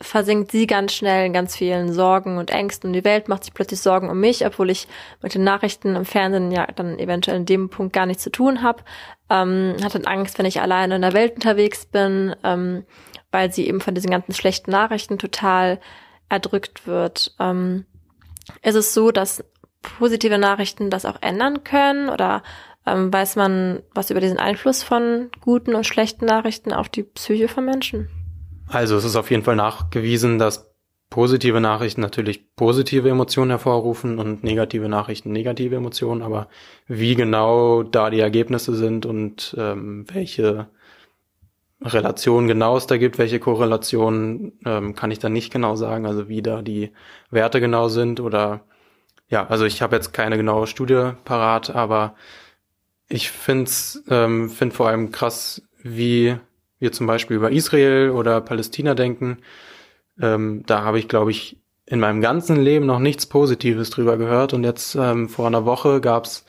versinkt 0.00 0.52
sie 0.52 0.66
ganz 0.66 0.92
schnell 0.92 1.26
in 1.26 1.32
ganz 1.32 1.56
vielen 1.56 1.92
Sorgen 1.92 2.38
und 2.38 2.50
Ängsten 2.50 2.90
und 2.90 2.92
die 2.92 3.04
Welt 3.04 3.28
macht 3.28 3.44
sich 3.44 3.54
plötzlich 3.54 3.80
Sorgen 3.80 4.08
um 4.08 4.20
mich, 4.20 4.46
obwohl 4.46 4.70
ich 4.70 4.86
mit 5.22 5.34
den 5.34 5.42
Nachrichten 5.42 5.96
im 5.96 6.04
Fernsehen 6.04 6.52
ja 6.52 6.66
dann 6.66 6.98
eventuell 6.98 7.38
in 7.38 7.46
dem 7.46 7.68
Punkt 7.68 7.92
gar 7.92 8.06
nichts 8.06 8.22
zu 8.22 8.30
tun 8.30 8.62
habe. 8.62 8.84
Ähm, 9.28 9.76
hat 9.82 9.94
dann 9.94 10.06
Angst, 10.06 10.38
wenn 10.38 10.46
ich 10.46 10.60
alleine 10.60 10.96
in 10.96 11.02
der 11.02 11.14
Welt 11.14 11.34
unterwegs 11.34 11.84
bin, 11.86 12.34
ähm, 12.44 12.84
weil 13.32 13.52
sie 13.52 13.66
eben 13.66 13.80
von 13.80 13.94
diesen 13.94 14.10
ganzen 14.10 14.34
schlechten 14.34 14.70
Nachrichten 14.70 15.18
total 15.18 15.80
erdrückt 16.28 16.86
wird. 16.86 17.34
Ähm, 17.40 17.84
ist 18.62 18.76
es 18.76 18.94
so, 18.94 19.10
dass 19.10 19.44
positive 19.82 20.38
Nachrichten 20.38 20.90
das 20.90 21.04
auch 21.04 21.20
ändern 21.22 21.64
können? 21.64 22.08
Oder 22.08 22.42
ähm, 22.86 23.12
weiß 23.12 23.36
man 23.36 23.82
was 23.94 24.10
über 24.10 24.20
diesen 24.20 24.38
Einfluss 24.38 24.82
von 24.82 25.30
guten 25.40 25.74
und 25.74 25.86
schlechten 25.86 26.26
Nachrichten 26.26 26.72
auf 26.72 26.88
die 26.88 27.02
Psyche 27.02 27.48
von 27.48 27.64
Menschen? 27.64 28.08
Also 28.68 28.96
es 28.96 29.04
ist 29.04 29.16
auf 29.16 29.30
jeden 29.30 29.44
Fall 29.44 29.56
nachgewiesen, 29.56 30.38
dass 30.38 30.74
positive 31.10 31.60
Nachrichten 31.60 32.02
natürlich 32.02 32.54
positive 32.54 33.08
Emotionen 33.08 33.50
hervorrufen 33.50 34.18
und 34.18 34.44
negative 34.44 34.88
Nachrichten 34.88 35.32
negative 35.32 35.76
Emotionen, 35.76 36.22
aber 36.22 36.48
wie 36.86 37.14
genau 37.14 37.82
da 37.82 38.10
die 38.10 38.20
Ergebnisse 38.20 38.74
sind 38.74 39.06
und 39.06 39.54
ähm, 39.58 40.04
welche 40.12 40.68
Relation 41.80 42.48
genau 42.48 42.76
es 42.76 42.86
da 42.86 42.96
gibt, 42.96 43.18
welche 43.18 43.38
Korrelationen, 43.38 44.58
ähm, 44.66 44.94
kann 44.94 45.10
ich 45.10 45.20
da 45.20 45.28
nicht 45.28 45.52
genau 45.52 45.76
sagen, 45.76 46.06
also 46.06 46.28
wie 46.28 46.42
da 46.42 46.60
die 46.60 46.90
Werte 47.30 47.60
genau 47.60 47.88
sind 47.88 48.20
oder 48.20 48.62
ja, 49.28 49.46
also 49.46 49.64
ich 49.64 49.82
habe 49.82 49.96
jetzt 49.96 50.12
keine 50.12 50.36
genaue 50.36 50.66
Studie 50.66 51.12
parat, 51.24 51.70
aber 51.70 52.14
ich 53.08 53.30
finde 53.30 53.70
ähm, 54.08 54.50
find 54.50 54.74
vor 54.74 54.88
allem 54.88 55.12
krass, 55.12 55.62
wie 55.82 56.36
wir 56.78 56.92
zum 56.92 57.06
Beispiel 57.06 57.36
über 57.36 57.50
Israel 57.50 58.10
oder 58.10 58.40
Palästina 58.40 58.94
denken, 58.94 59.38
ähm, 60.20 60.62
da 60.66 60.82
habe 60.82 60.98
ich, 60.98 61.08
glaube 61.08 61.30
ich, 61.30 61.58
in 61.86 62.00
meinem 62.00 62.20
ganzen 62.20 62.60
Leben 62.60 62.86
noch 62.86 62.98
nichts 62.98 63.26
Positives 63.26 63.90
drüber 63.90 64.18
gehört. 64.18 64.52
Und 64.52 64.64
jetzt 64.64 64.94
ähm, 64.94 65.28
vor 65.28 65.46
einer 65.46 65.64
Woche 65.64 66.00
gab's 66.00 66.44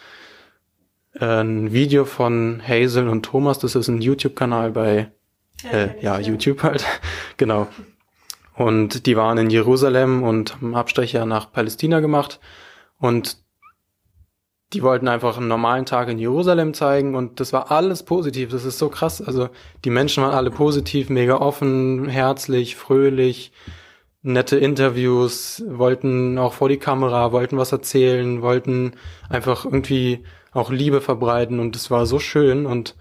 äh, 1.13 1.25
ein 1.25 1.71
Video 1.71 2.05
von 2.05 2.61
Hazel 2.65 3.07
und 3.07 3.23
Thomas. 3.25 3.59
Das 3.59 3.75
ist 3.75 3.87
ein 3.87 4.01
YouTube-Kanal 4.01 4.71
bei 4.71 5.11
äh, 5.71 5.89
ja, 6.01 6.19
YouTube 6.19 6.63
halt. 6.63 6.85
genau. 7.37 7.67
Und 8.55 9.05
die 9.05 9.15
waren 9.15 9.37
in 9.37 9.49
Jerusalem 9.49 10.23
und 10.23 10.55
haben 10.55 10.75
Abstecher 10.75 11.25
nach 11.25 11.51
Palästina 11.51 12.01
gemacht. 12.01 12.41
Und 12.99 13.37
die 14.73 14.83
wollten 14.83 15.07
einfach 15.07 15.37
einen 15.37 15.47
normalen 15.47 15.85
Tag 15.85 16.09
in 16.09 16.19
Jerusalem 16.19 16.73
zeigen 16.75 17.15
und 17.15 17.39
das 17.39 17.53
war 17.53 17.71
alles 17.71 18.03
positiv. 18.03 18.51
Das 18.51 18.65
ist 18.65 18.77
so 18.77 18.89
krass. 18.89 19.21
Also 19.21 19.49
die 19.83 19.89
Menschen 19.89 20.23
waren 20.23 20.33
alle 20.33 20.51
positiv, 20.51 21.09
mega 21.09 21.37
offen, 21.37 22.07
herzlich, 22.07 22.75
fröhlich, 22.75 23.51
nette 24.21 24.57
Interviews, 24.57 25.63
wollten 25.67 26.37
auch 26.37 26.53
vor 26.53 26.69
die 26.69 26.77
Kamera, 26.77 27.31
wollten 27.31 27.57
was 27.57 27.71
erzählen, 27.71 28.41
wollten 28.41 28.93
einfach 29.29 29.65
irgendwie 29.65 30.23
auch 30.51 30.69
Liebe 30.71 31.01
verbreiten 31.01 31.59
und 31.59 31.75
es 31.75 31.89
war 31.89 32.05
so 32.05 32.19
schön 32.19 32.65
und 32.65 32.95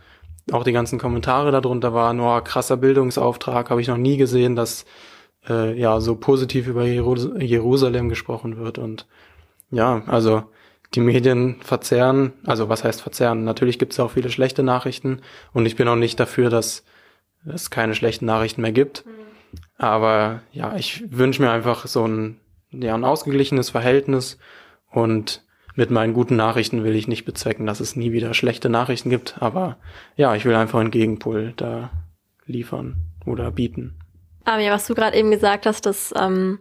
auch 0.52 0.64
die 0.64 0.72
ganzen 0.72 0.98
Kommentare 0.98 1.50
darunter 1.50 1.92
waren, 1.92 2.20
oh, 2.20 2.40
krasser 2.40 2.78
Bildungsauftrag, 2.78 3.68
habe 3.68 3.80
ich 3.80 3.88
noch 3.88 3.96
nie 3.96 4.16
gesehen, 4.16 4.56
dass 4.56 4.86
äh, 5.48 5.78
ja 5.78 6.00
so 6.00 6.16
positiv 6.16 6.66
über 6.68 6.84
Jerusalem 6.84 8.08
gesprochen 8.08 8.56
wird 8.56 8.78
und 8.78 9.06
ja, 9.70 10.02
also 10.06 10.44
die 10.94 11.00
Medien 11.00 11.56
verzerren, 11.60 12.32
also 12.46 12.68
was 12.68 12.84
heißt 12.84 13.02
verzerren? 13.02 13.44
Natürlich 13.44 13.78
gibt 13.78 13.92
es 13.92 14.00
auch 14.00 14.12
viele 14.12 14.30
schlechte 14.30 14.62
Nachrichten 14.62 15.20
und 15.52 15.66
ich 15.66 15.76
bin 15.76 15.88
auch 15.88 15.96
nicht 15.96 16.18
dafür, 16.18 16.50
dass 16.50 16.84
es 17.46 17.70
keine 17.70 17.94
schlechten 17.94 18.24
Nachrichten 18.24 18.62
mehr 18.62 18.72
gibt. 18.72 19.04
Mhm. 19.04 19.10
Aber 19.76 20.42
ja, 20.52 20.76
ich 20.76 21.04
wünsche 21.10 21.42
mir 21.42 21.50
einfach 21.50 21.86
so 21.86 22.06
ein, 22.06 22.40
ja, 22.70 22.94
ein 22.94 23.04
ausgeglichenes 23.04 23.70
Verhältnis 23.70 24.38
und 24.90 25.44
mit 25.74 25.90
meinen 25.90 26.12
guten 26.12 26.36
Nachrichten 26.36 26.82
will 26.82 26.96
ich 26.96 27.06
nicht 27.06 27.24
bezwecken, 27.24 27.66
dass 27.66 27.80
es 27.80 27.94
nie 27.94 28.10
wieder 28.10 28.34
schlechte 28.34 28.68
Nachrichten 28.68 29.10
gibt, 29.10 29.40
aber 29.40 29.76
ja, 30.16 30.34
ich 30.34 30.44
will 30.44 30.54
einfach 30.54 30.80
einen 30.80 30.90
Gegenpol 30.90 31.52
da 31.56 31.90
liefern 32.46 32.96
oder 33.26 33.50
bieten. 33.52 33.98
Aber 34.44 34.60
ja, 34.60 34.72
was 34.72 34.86
du 34.86 34.94
gerade 34.94 35.16
eben 35.16 35.30
gesagt 35.30 35.66
hast, 35.66 35.86
dass 35.86 36.12
ähm, 36.18 36.58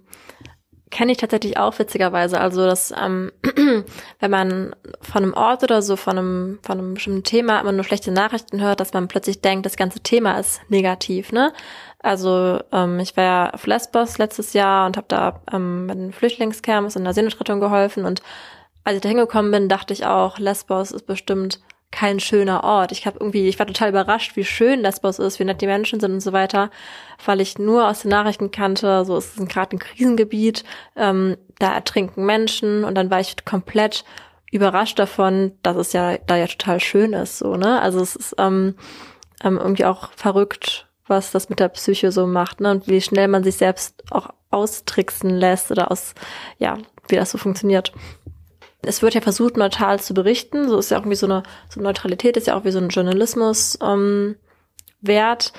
kenne 0.89 1.12
ich 1.12 1.17
tatsächlich 1.17 1.58
auch 1.58 1.77
witzigerweise. 1.79 2.39
Also, 2.39 2.65
dass 2.65 2.91
ähm, 2.91 3.32
wenn 4.20 4.32
man 4.32 4.75
von 5.01 5.24
einem 5.24 5.34
Ort 5.34 5.63
oder 5.63 5.82
so, 5.82 5.96
von 5.96 6.17
einem, 6.17 6.60
von 6.62 6.77
einem 6.77 6.94
bestimmten 6.94 7.24
Thema 7.24 7.60
immer 7.60 7.72
nur 7.72 7.84
schlechte 7.84 8.12
Nachrichten 8.12 8.62
hört, 8.62 8.79
dass 8.79 8.94
man 8.94 9.08
plötzlich 9.08 9.41
denkt, 9.41 9.65
das 9.65 9.75
ganze 9.75 10.00
Thema 10.00 10.39
ist 10.39 10.62
negativ, 10.70 11.32
ne? 11.32 11.53
Also 12.00 12.60
ähm, 12.72 13.00
ich 13.00 13.17
war 13.17 13.24
ja 13.24 13.50
auf 13.50 13.65
Lesbos 13.65 14.17
letztes 14.17 14.53
Jahr 14.53 14.86
und 14.86 14.98
habe 14.98 15.08
da 15.10 15.41
ähm, 15.51 15.88
mit 15.88 15.98
den 15.98 16.13
Flüchtlingscamps 16.13 16.96
in 16.96 17.03
der 17.03 17.13
Seenotrettung 17.13 17.60
geholfen 17.60 18.06
und 18.06 18.22
als 18.84 18.96
ich 18.96 19.01
da 19.01 19.10
hingekommen 19.10 19.51
bin, 19.51 19.67
dachte 19.67 19.91
ich 19.91 20.06
auch, 20.06 20.39
Lesbos 20.39 20.91
ist 20.91 21.06
bestimmt 21.06 21.60
kein 21.91 22.20
schöner 22.20 22.63
Ort. 22.63 22.91
Ich 22.91 23.06
habe 23.06 23.17
irgendwie, 23.20 23.48
ich 23.48 23.60
war 23.60 23.65
total 23.65 23.89
überrascht, 23.89 24.36
wie 24.36 24.44
schön 24.44 24.82
Lesbos 24.82 25.20
ist, 25.20 25.39
wie 25.39 25.46
nett 25.46 25.62
die 25.62 25.67
Menschen 25.67 26.00
sind 26.00 26.12
und 26.12 26.20
so 26.20 26.34
weiter, 26.34 26.70
weil 27.25 27.41
ich 27.41 27.58
nur 27.58 27.88
aus 27.88 28.01
den 28.01 28.12
Nachrichten 28.12 28.51
kannte, 28.51 29.06
so 29.06 29.17
ist 29.17 29.39
es 29.39 29.48
gerade 29.48 29.75
ein 29.75 29.79
Krisengebiet, 29.79 30.63
ähm, 30.96 31.38
da 31.60 31.74
ertrinken 31.74 32.25
Menschen 32.25 32.84
und 32.84 32.96
dann 32.96 33.10
war 33.10 33.20
ich 33.20 33.46
komplett 33.46 34.03
überrascht 34.51 35.00
davon, 35.00 35.53
dass 35.63 35.77
es 35.77 35.94
ja 35.94 36.17
da 36.17 36.36
ja 36.36 36.48
total 36.48 36.79
schön 36.79 37.13
ist, 37.13 37.38
so 37.39 37.56
ne. 37.56 37.82
Also 37.82 38.01
es 38.01 38.15
ist 38.15 38.36
ähm, 38.38 38.75
ähm, 39.44 39.58
irgendwie 39.58 39.86
auch 39.86 40.12
verrückt, 40.13 40.88
was 41.08 41.32
das 41.32 41.50
mit 41.50 41.60
der 41.60 41.70
Psyche 41.70 42.12
so 42.12 42.27
macht, 42.27 42.60
ne, 42.62 42.72
und 42.72 42.88
wie 42.88 43.01
schnell 43.01 43.27
man 43.27 43.44
sich 43.44 43.56
selbst 43.56 44.03
auch 44.12 44.29
austricksen 44.51 45.29
lässt 45.29 45.72
oder 45.72 45.91
aus, 45.91 46.15
ja, 46.58 46.77
wie 47.08 47.15
das 47.15 47.32
so 47.32 47.38
funktioniert 47.38 47.94
es 48.81 49.01
wird 49.01 49.15
ja 49.15 49.22
versucht, 49.22 49.57
neutral 49.57 50.00
zu 50.00 50.13
berichten. 50.13 50.69
So 50.69 50.77
ist 50.77 50.91
ja 50.91 50.98
auch 50.98 51.01
irgendwie 51.01 51.17
so 51.17 51.25
eine, 51.25 51.43
so 51.69 51.81
Neutralität 51.81 52.38
ist 52.38 52.48
ja 52.48 52.57
auch 52.57 52.63
wie 52.63 52.72
so 52.72 52.79
ein 52.79 52.89
Journalismus 52.89 53.77
ähm, 53.81 54.36
wert. 55.01 55.53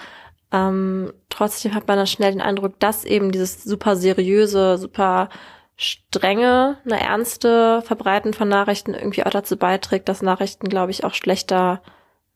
Ähm, 0.53 1.13
trotzdem 1.29 1.75
hat 1.75 1.89
man 1.89 1.99
dann 1.99 2.07
schnell 2.07 2.33
den 2.33 2.41
Eindruck, 2.41 2.79
dass 2.81 3.05
eben 3.05 3.33
dieses 3.33 3.65
super 3.65 3.97
seriöse, 3.97 4.79
super 4.79 5.29
strenge, 5.77 6.79
eine 6.85 7.01
ernste 7.01 7.83
Verbreiten 7.83 8.35
von 8.35 8.49
Nachrichten 8.49 8.95
irgendwie 8.95 9.25
auch 9.25 9.31
dazu 9.31 9.57
beiträgt, 9.57 10.09
dass 10.09 10.23
Nachrichten, 10.23 10.69
glaube 10.69 10.91
ich, 10.91 11.05
auch 11.05 11.15
schlechter 11.15 11.83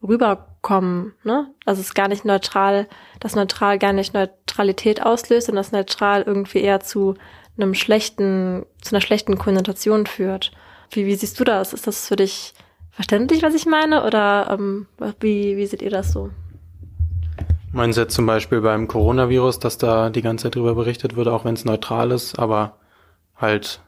rüberkommen. 0.02 1.14
Ne? 1.24 1.52
Also 1.64 1.80
es 1.80 1.88
ist 1.88 1.94
gar 1.94 2.08
nicht 2.08 2.24
neutral, 2.24 2.88
dass 3.18 3.34
neutral 3.34 3.78
gar 3.78 3.92
nicht 3.92 4.14
Neutralität 4.14 5.02
auslöst 5.02 5.48
und 5.48 5.56
das 5.56 5.72
neutral 5.72 6.22
irgendwie 6.22 6.60
eher 6.60 6.80
zu 6.80 7.14
einem 7.56 7.74
schlechten, 7.74 8.64
zu 8.80 8.94
einer 8.94 9.00
schlechten 9.00 9.38
Konnotation 9.38 10.06
führt. 10.06 10.52
Wie, 10.92 11.06
wie 11.06 11.14
siehst 11.14 11.40
du 11.40 11.44
das? 11.44 11.72
Ist 11.72 11.86
das 11.86 12.06
für 12.06 12.16
dich 12.16 12.54
verständlich, 12.90 13.42
was 13.42 13.54
ich 13.54 13.66
meine? 13.66 14.04
Oder 14.04 14.48
ähm, 14.50 14.86
wie, 15.20 15.56
wie 15.56 15.66
seht 15.66 15.82
ihr 15.82 15.90
das 15.90 16.12
so? 16.12 16.30
Meinen 17.72 17.94
Sie 17.94 18.02
jetzt 18.02 18.14
zum 18.14 18.26
Beispiel 18.26 18.60
beim 18.60 18.86
Coronavirus, 18.86 19.58
dass 19.58 19.78
da 19.78 20.10
die 20.10 20.20
ganze 20.20 20.44
Zeit 20.44 20.56
drüber 20.56 20.74
berichtet 20.74 21.16
wird, 21.16 21.28
auch 21.28 21.46
wenn 21.46 21.54
es 21.54 21.64
neutral 21.64 22.10
ist, 22.10 22.38
aber 22.38 22.76
halt 23.34 23.80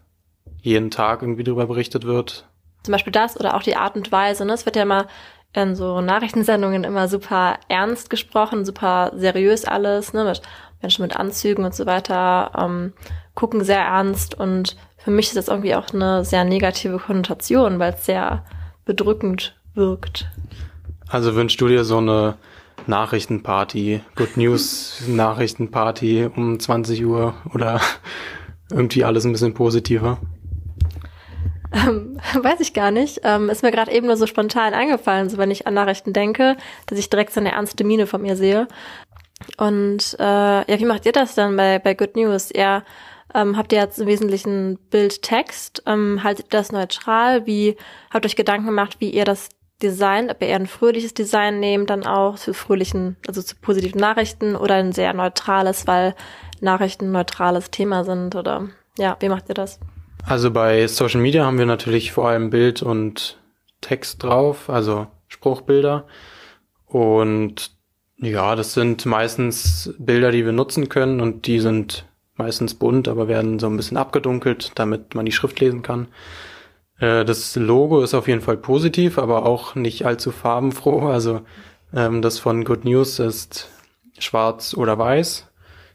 jeden 0.62 0.90
Tag 0.90 1.20
irgendwie 1.20 1.44
drüber 1.44 1.66
berichtet 1.66 2.04
wird? 2.06 2.48
Zum 2.82 2.92
Beispiel 2.92 3.12
das 3.12 3.38
oder 3.38 3.54
auch 3.54 3.62
die 3.62 3.76
Art 3.76 3.96
und 3.96 4.10
Weise. 4.10 4.46
Ne? 4.46 4.54
Es 4.54 4.64
wird 4.64 4.76
ja 4.76 4.82
immer 4.82 5.06
in 5.52 5.76
so 5.76 6.00
Nachrichtensendungen 6.00 6.84
immer 6.84 7.08
super 7.08 7.58
ernst 7.68 8.08
gesprochen, 8.08 8.64
super 8.64 9.12
seriös 9.14 9.66
alles, 9.66 10.14
ne? 10.14 10.24
mit 10.24 10.40
Menschen 10.80 11.02
mit 11.02 11.16
Anzügen 11.16 11.64
und 11.64 11.74
so 11.74 11.84
weiter, 11.86 12.52
ähm, 12.58 12.94
gucken 13.34 13.62
sehr 13.62 13.80
ernst 13.80 14.34
und 14.34 14.76
für 15.04 15.10
mich 15.10 15.28
ist 15.28 15.36
das 15.36 15.48
irgendwie 15.48 15.74
auch 15.74 15.92
eine 15.92 16.24
sehr 16.24 16.44
negative 16.44 16.98
Konnotation, 16.98 17.78
weil 17.78 17.92
es 17.92 18.06
sehr 18.06 18.42
bedrückend 18.86 19.54
wirkt. 19.74 20.26
Also 21.08 21.34
wünschst 21.34 21.60
du 21.60 21.68
dir 21.68 21.84
so 21.84 21.98
eine 21.98 22.36
Nachrichtenparty, 22.86 24.00
Good 24.16 24.38
News 24.38 25.02
Nachrichtenparty 25.06 26.30
um 26.34 26.58
20 26.58 27.04
Uhr 27.04 27.34
oder 27.52 27.80
irgendwie 28.70 29.04
alles 29.04 29.26
ein 29.26 29.32
bisschen 29.32 29.52
positiver? 29.52 30.18
Ähm, 31.72 32.18
weiß 32.40 32.60
ich 32.60 32.72
gar 32.72 32.90
nicht. 32.90 33.20
Ähm, 33.24 33.50
ist 33.50 33.62
mir 33.62 33.72
gerade 33.72 33.92
eben 33.92 34.06
nur 34.06 34.16
so 34.16 34.26
spontan 34.26 34.72
eingefallen, 34.72 35.28
so 35.28 35.36
wenn 35.36 35.50
ich 35.50 35.66
an 35.66 35.74
Nachrichten 35.74 36.14
denke, 36.14 36.56
dass 36.86 36.98
ich 36.98 37.10
direkt 37.10 37.34
so 37.34 37.40
eine 37.40 37.52
ernste 37.52 37.84
Miene 37.84 38.06
von 38.06 38.22
mir 38.22 38.36
sehe. 38.36 38.68
Und 39.58 40.16
äh, 40.18 40.22
ja, 40.70 40.78
wie 40.78 40.86
macht 40.86 41.04
ihr 41.04 41.12
das 41.12 41.34
dann 41.34 41.56
bei, 41.56 41.78
bei 41.78 41.92
Good 41.92 42.16
News? 42.16 42.50
Eher 42.50 42.84
ähm, 43.34 43.56
habt 43.56 43.72
ihr 43.72 43.80
jetzt 43.80 43.98
im 43.98 44.06
Wesentlichen 44.06 44.78
Bild-Text? 44.90 45.82
Ähm, 45.86 46.22
haltet 46.22 46.46
das 46.50 46.72
neutral? 46.72 47.46
Wie 47.46 47.76
habt 48.10 48.24
euch 48.24 48.36
Gedanken 48.36 48.66
gemacht, 48.66 48.96
wie 49.00 49.10
ihr 49.10 49.24
das 49.24 49.48
Design, 49.82 50.30
ob 50.30 50.40
ihr 50.40 50.48
eher 50.48 50.56
ein 50.56 50.66
fröhliches 50.66 51.14
Design 51.14 51.60
nehmt, 51.60 51.90
dann 51.90 52.06
auch 52.06 52.36
zu 52.36 52.54
fröhlichen, 52.54 53.16
also 53.26 53.42
zu 53.42 53.56
positiven 53.56 54.00
Nachrichten 54.00 54.56
oder 54.56 54.76
ein 54.76 54.92
sehr 54.92 55.12
neutrales, 55.12 55.86
weil 55.86 56.14
Nachrichten 56.60 57.06
ein 57.06 57.12
neutrales 57.12 57.70
Thema 57.70 58.04
sind 58.04 58.36
oder 58.36 58.68
ja, 58.96 59.16
wie 59.20 59.28
macht 59.28 59.48
ihr 59.48 59.54
das? 59.54 59.80
Also 60.24 60.50
bei 60.50 60.86
Social 60.86 61.20
Media 61.20 61.44
haben 61.44 61.58
wir 61.58 61.66
natürlich 61.66 62.12
vor 62.12 62.28
allem 62.28 62.50
Bild 62.50 62.82
und 62.82 63.38
Text 63.80 64.22
drauf, 64.22 64.70
also 64.70 65.08
Spruchbilder. 65.28 66.06
Und 66.86 67.72
ja, 68.16 68.54
das 68.54 68.72
sind 68.72 69.04
meistens 69.04 69.92
Bilder, 69.98 70.30
die 70.30 70.44
wir 70.44 70.52
nutzen 70.52 70.88
können 70.88 71.20
und 71.20 71.46
die 71.46 71.60
sind 71.60 72.06
meistens 72.36 72.74
bunt, 72.74 73.08
aber 73.08 73.28
werden 73.28 73.58
so 73.58 73.66
ein 73.66 73.76
bisschen 73.76 73.96
abgedunkelt, 73.96 74.72
damit 74.74 75.14
man 75.14 75.24
die 75.24 75.32
Schrift 75.32 75.60
lesen 75.60 75.82
kann. 75.82 76.08
Äh, 76.98 77.24
das 77.24 77.56
Logo 77.56 78.02
ist 78.02 78.14
auf 78.14 78.28
jeden 78.28 78.40
Fall 78.40 78.56
positiv, 78.56 79.18
aber 79.18 79.46
auch 79.46 79.74
nicht 79.74 80.06
allzu 80.06 80.30
farbenfroh. 80.30 81.08
Also 81.08 81.42
ähm, 81.94 82.22
das 82.22 82.38
von 82.38 82.64
Good 82.64 82.84
News 82.84 83.18
ist 83.18 83.68
schwarz 84.18 84.74
oder 84.74 84.98
weiß, 84.98 85.48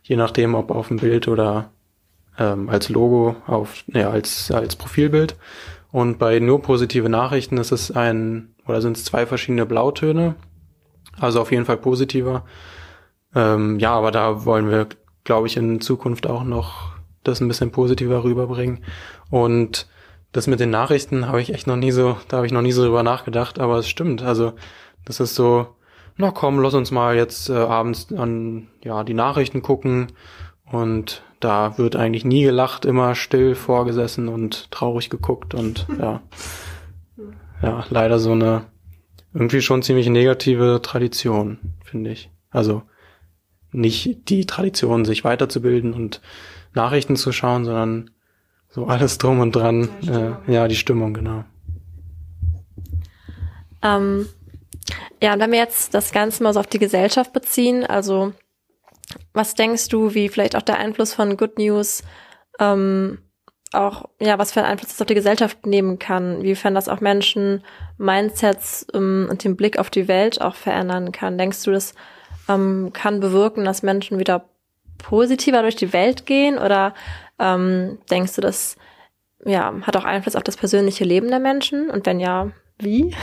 je 0.03 0.15
nachdem, 0.15 0.55
ob 0.55 0.71
auf 0.71 0.89
dem 0.89 0.97
Bild 0.97 1.27
oder 1.27 1.71
ähm, 2.37 2.69
als 2.69 2.89
Logo 2.89 3.35
auf, 3.47 3.83
ja, 3.87 4.09
als, 4.09 4.51
als 4.51 4.75
Profilbild. 4.75 5.35
Und 5.91 6.19
bei 6.19 6.39
nur 6.39 6.61
positive 6.61 7.09
Nachrichten 7.09 7.57
ist 7.57 7.71
es 7.71 7.91
ein, 7.91 8.53
oder 8.67 8.81
sind 8.81 8.95
es 8.95 9.05
zwei 9.05 9.25
verschiedene 9.25 9.65
Blautöne. 9.65 10.35
Also 11.19 11.41
auf 11.41 11.51
jeden 11.51 11.65
Fall 11.65 11.77
positiver. 11.77 12.45
Ähm, 13.35 13.79
ja, 13.79 13.93
aber 13.93 14.11
da 14.11 14.45
wollen 14.45 14.69
wir 14.69 14.87
glaube 15.29 15.45
ich, 15.45 15.57
in 15.57 15.79
Zukunft 15.79 16.25
auch 16.25 16.43
noch 16.43 16.93
das 17.23 17.39
ein 17.39 17.47
bisschen 17.47 17.69
positiver 17.69 18.23
rüberbringen. 18.23 18.79
Und 19.29 19.87
das 20.31 20.47
mit 20.47 20.59
den 20.59 20.71
Nachrichten 20.71 21.27
habe 21.27 21.39
ich 21.39 21.53
echt 21.53 21.67
noch 21.67 21.75
nie 21.75 21.91
so, 21.91 22.17
da 22.29 22.37
habe 22.37 22.47
ich 22.47 22.51
noch 22.51 22.63
nie 22.63 22.71
so 22.71 22.83
drüber 22.83 23.03
nachgedacht, 23.03 23.59
aber 23.59 23.77
es 23.77 23.87
stimmt. 23.87 24.23
Also, 24.23 24.53
das 25.05 25.19
ist 25.19 25.35
so, 25.35 25.67
na 26.17 26.31
komm, 26.31 26.59
lass 26.59 26.73
uns 26.73 26.89
mal 26.89 27.15
jetzt 27.15 27.47
äh, 27.47 27.53
abends 27.53 28.11
an 28.11 28.69
ja 28.83 29.03
die 29.03 29.13
Nachrichten 29.13 29.61
gucken 29.61 30.13
und 30.65 31.21
da 31.39 31.77
wird 31.77 31.95
eigentlich 31.95 32.25
nie 32.25 32.41
gelacht, 32.41 32.85
immer 32.85 33.13
still 33.13 33.53
vorgesessen 33.53 34.29
und 34.29 34.71
traurig 34.71 35.11
geguckt 35.11 35.53
und 35.53 35.85
ja. 35.99 36.21
Ja, 37.61 37.83
leider 37.89 38.19
so 38.19 38.31
eine 38.31 38.63
irgendwie 39.33 39.61
schon 39.61 39.83
ziemlich 39.83 40.07
negative 40.07 40.79
Tradition, 40.81 41.59
finde 41.83 42.11
ich. 42.11 42.31
Also 42.51 42.83
nicht 43.71 44.29
die 44.29 44.45
Tradition, 44.45 45.05
sich 45.05 45.23
weiterzubilden 45.23 45.93
und 45.93 46.21
Nachrichten 46.73 47.15
zu 47.15 47.31
schauen, 47.31 47.65
sondern 47.65 48.11
so 48.69 48.85
alles 48.85 49.17
drum 49.17 49.39
und 49.39 49.55
dran. 49.55 49.89
Äh, 50.07 50.51
ja, 50.51 50.67
die 50.67 50.75
Stimmung, 50.75 51.13
genau. 51.13 51.43
Ähm, 53.81 54.27
ja, 55.21 55.33
und 55.33 55.39
wenn 55.39 55.51
wir 55.51 55.59
jetzt 55.59 55.93
das 55.93 56.11
Ganze 56.11 56.43
mal 56.43 56.53
so 56.53 56.59
auf 56.59 56.67
die 56.67 56.79
Gesellschaft 56.79 57.33
beziehen, 57.33 57.85
also 57.85 58.33
was 59.33 59.55
denkst 59.55 59.89
du, 59.89 60.13
wie 60.13 60.29
vielleicht 60.29 60.55
auch 60.55 60.61
der 60.61 60.77
Einfluss 60.77 61.13
von 61.13 61.37
Good 61.37 61.57
News 61.57 62.03
ähm, 62.59 63.19
auch, 63.71 64.05
ja, 64.19 64.39
was 64.39 64.51
für 64.51 64.61
einen 64.61 64.71
Einfluss 64.71 64.91
das 64.91 65.01
auf 65.01 65.07
die 65.07 65.15
Gesellschaft 65.15 65.65
nehmen 65.65 65.99
kann, 65.99 66.41
wiefern 66.41 66.73
das 66.73 66.89
auch 66.89 67.01
Menschen, 67.01 67.63
Mindsets 67.97 68.87
ähm, 68.93 69.27
und 69.29 69.43
den 69.43 69.55
Blick 69.55 69.77
auf 69.77 69.89
die 69.89 70.07
Welt 70.07 70.41
auch 70.41 70.55
verändern 70.55 71.11
kann. 71.11 71.37
Denkst 71.37 71.63
du, 71.63 71.71
das 71.71 71.93
ähm, 72.49 72.91
kann 72.93 73.19
bewirken, 73.19 73.63
dass 73.63 73.83
Menschen 73.83 74.19
wieder 74.19 74.45
positiver 74.97 75.61
durch 75.61 75.75
die 75.75 75.93
Welt 75.93 76.25
gehen 76.25 76.57
oder 76.57 76.93
ähm, 77.39 77.99
denkst 78.09 78.35
du, 78.35 78.41
das 78.41 78.75
ja, 79.45 79.73
hat 79.83 79.95
auch 79.95 80.03
Einfluss 80.03 80.35
auf 80.35 80.43
das 80.43 80.57
persönliche 80.57 81.05
Leben 81.05 81.29
der 81.29 81.39
Menschen? 81.39 81.89
Und 81.89 82.05
wenn 82.05 82.19
ja, 82.19 82.51
wie? 82.77 83.15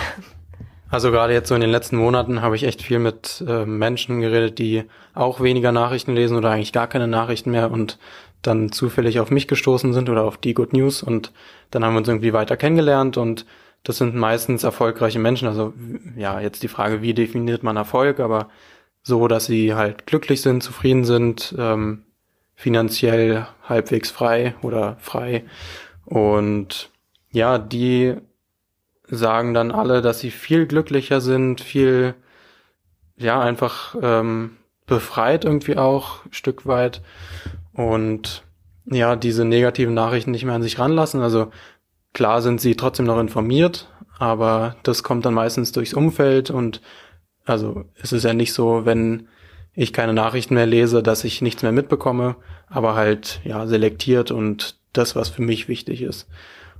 Also 0.88 1.10
gerade 1.10 1.32
jetzt 1.32 1.48
so 1.48 1.54
in 1.54 1.60
den 1.60 1.70
letzten 1.70 1.96
Monaten 1.96 2.42
habe 2.42 2.56
ich 2.56 2.62
echt 2.62 2.80
viel 2.80 2.98
mit 2.98 3.44
äh, 3.46 3.66
Menschen 3.66 4.20
geredet, 4.20 4.58
die 4.58 4.84
auch 5.14 5.40
weniger 5.40 5.72
Nachrichten 5.72 6.14
lesen 6.14 6.36
oder 6.36 6.50
eigentlich 6.50 6.72
gar 6.72 6.86
keine 6.86 7.08
Nachrichten 7.08 7.50
mehr 7.50 7.70
und 7.70 7.98
dann 8.42 8.70
zufällig 8.70 9.18
auf 9.18 9.30
mich 9.30 9.48
gestoßen 9.48 9.92
sind 9.92 10.08
oder 10.08 10.24
auf 10.24 10.36
die 10.36 10.54
Good 10.54 10.72
News 10.72 11.02
und 11.02 11.32
dann 11.70 11.84
haben 11.84 11.94
wir 11.94 11.98
uns 11.98 12.08
irgendwie 12.08 12.32
weiter 12.32 12.56
kennengelernt 12.56 13.16
und 13.16 13.44
das 13.82 13.98
sind 13.98 14.14
meistens 14.14 14.62
erfolgreiche 14.62 15.18
Menschen. 15.18 15.48
Also 15.48 15.74
ja, 16.16 16.40
jetzt 16.40 16.62
die 16.62 16.68
Frage, 16.68 17.02
wie 17.02 17.14
definiert 17.14 17.62
man 17.62 17.76
Erfolg, 17.76 18.20
aber 18.20 18.48
so, 19.06 19.28
dass 19.28 19.46
sie 19.46 19.76
halt 19.76 20.04
glücklich 20.06 20.42
sind, 20.42 20.64
zufrieden 20.64 21.04
sind, 21.04 21.54
ähm, 21.56 22.02
finanziell 22.56 23.46
halbwegs 23.62 24.10
frei 24.10 24.56
oder 24.62 24.96
frei 24.98 25.44
und 26.04 26.90
ja, 27.30 27.58
die 27.58 28.16
sagen 29.08 29.54
dann 29.54 29.70
alle, 29.70 30.02
dass 30.02 30.18
sie 30.18 30.32
viel 30.32 30.66
glücklicher 30.66 31.20
sind, 31.20 31.60
viel, 31.60 32.14
ja, 33.16 33.40
einfach 33.40 33.94
ähm, 34.02 34.56
befreit 34.86 35.44
irgendwie 35.44 35.76
auch, 35.76 36.20
Stück 36.32 36.66
weit. 36.66 37.02
Und 37.72 38.42
ja, 38.86 39.14
diese 39.14 39.44
negativen 39.44 39.94
Nachrichten 39.94 40.32
nicht 40.32 40.44
mehr 40.44 40.54
an 40.56 40.62
sich 40.62 40.80
ranlassen. 40.80 41.20
Also 41.20 41.52
klar 42.12 42.42
sind 42.42 42.60
sie 42.60 42.74
trotzdem 42.74 43.06
noch 43.06 43.20
informiert, 43.20 43.88
aber 44.18 44.74
das 44.82 45.04
kommt 45.04 45.24
dann 45.26 45.34
meistens 45.34 45.70
durchs 45.70 45.94
Umfeld 45.94 46.50
und 46.50 46.80
also 47.46 47.84
es 48.02 48.12
ist 48.12 48.24
ja 48.24 48.34
nicht 48.34 48.52
so, 48.52 48.84
wenn 48.84 49.28
ich 49.74 49.92
keine 49.92 50.12
Nachrichten 50.12 50.54
mehr 50.54 50.66
lese, 50.66 51.02
dass 51.02 51.24
ich 51.24 51.42
nichts 51.42 51.62
mehr 51.62 51.72
mitbekomme, 51.72 52.36
aber 52.68 52.94
halt 52.94 53.40
ja 53.44 53.66
selektiert 53.66 54.30
und 54.30 54.76
das, 54.92 55.16
was 55.16 55.28
für 55.28 55.42
mich 55.42 55.68
wichtig 55.68 56.02
ist. 56.02 56.28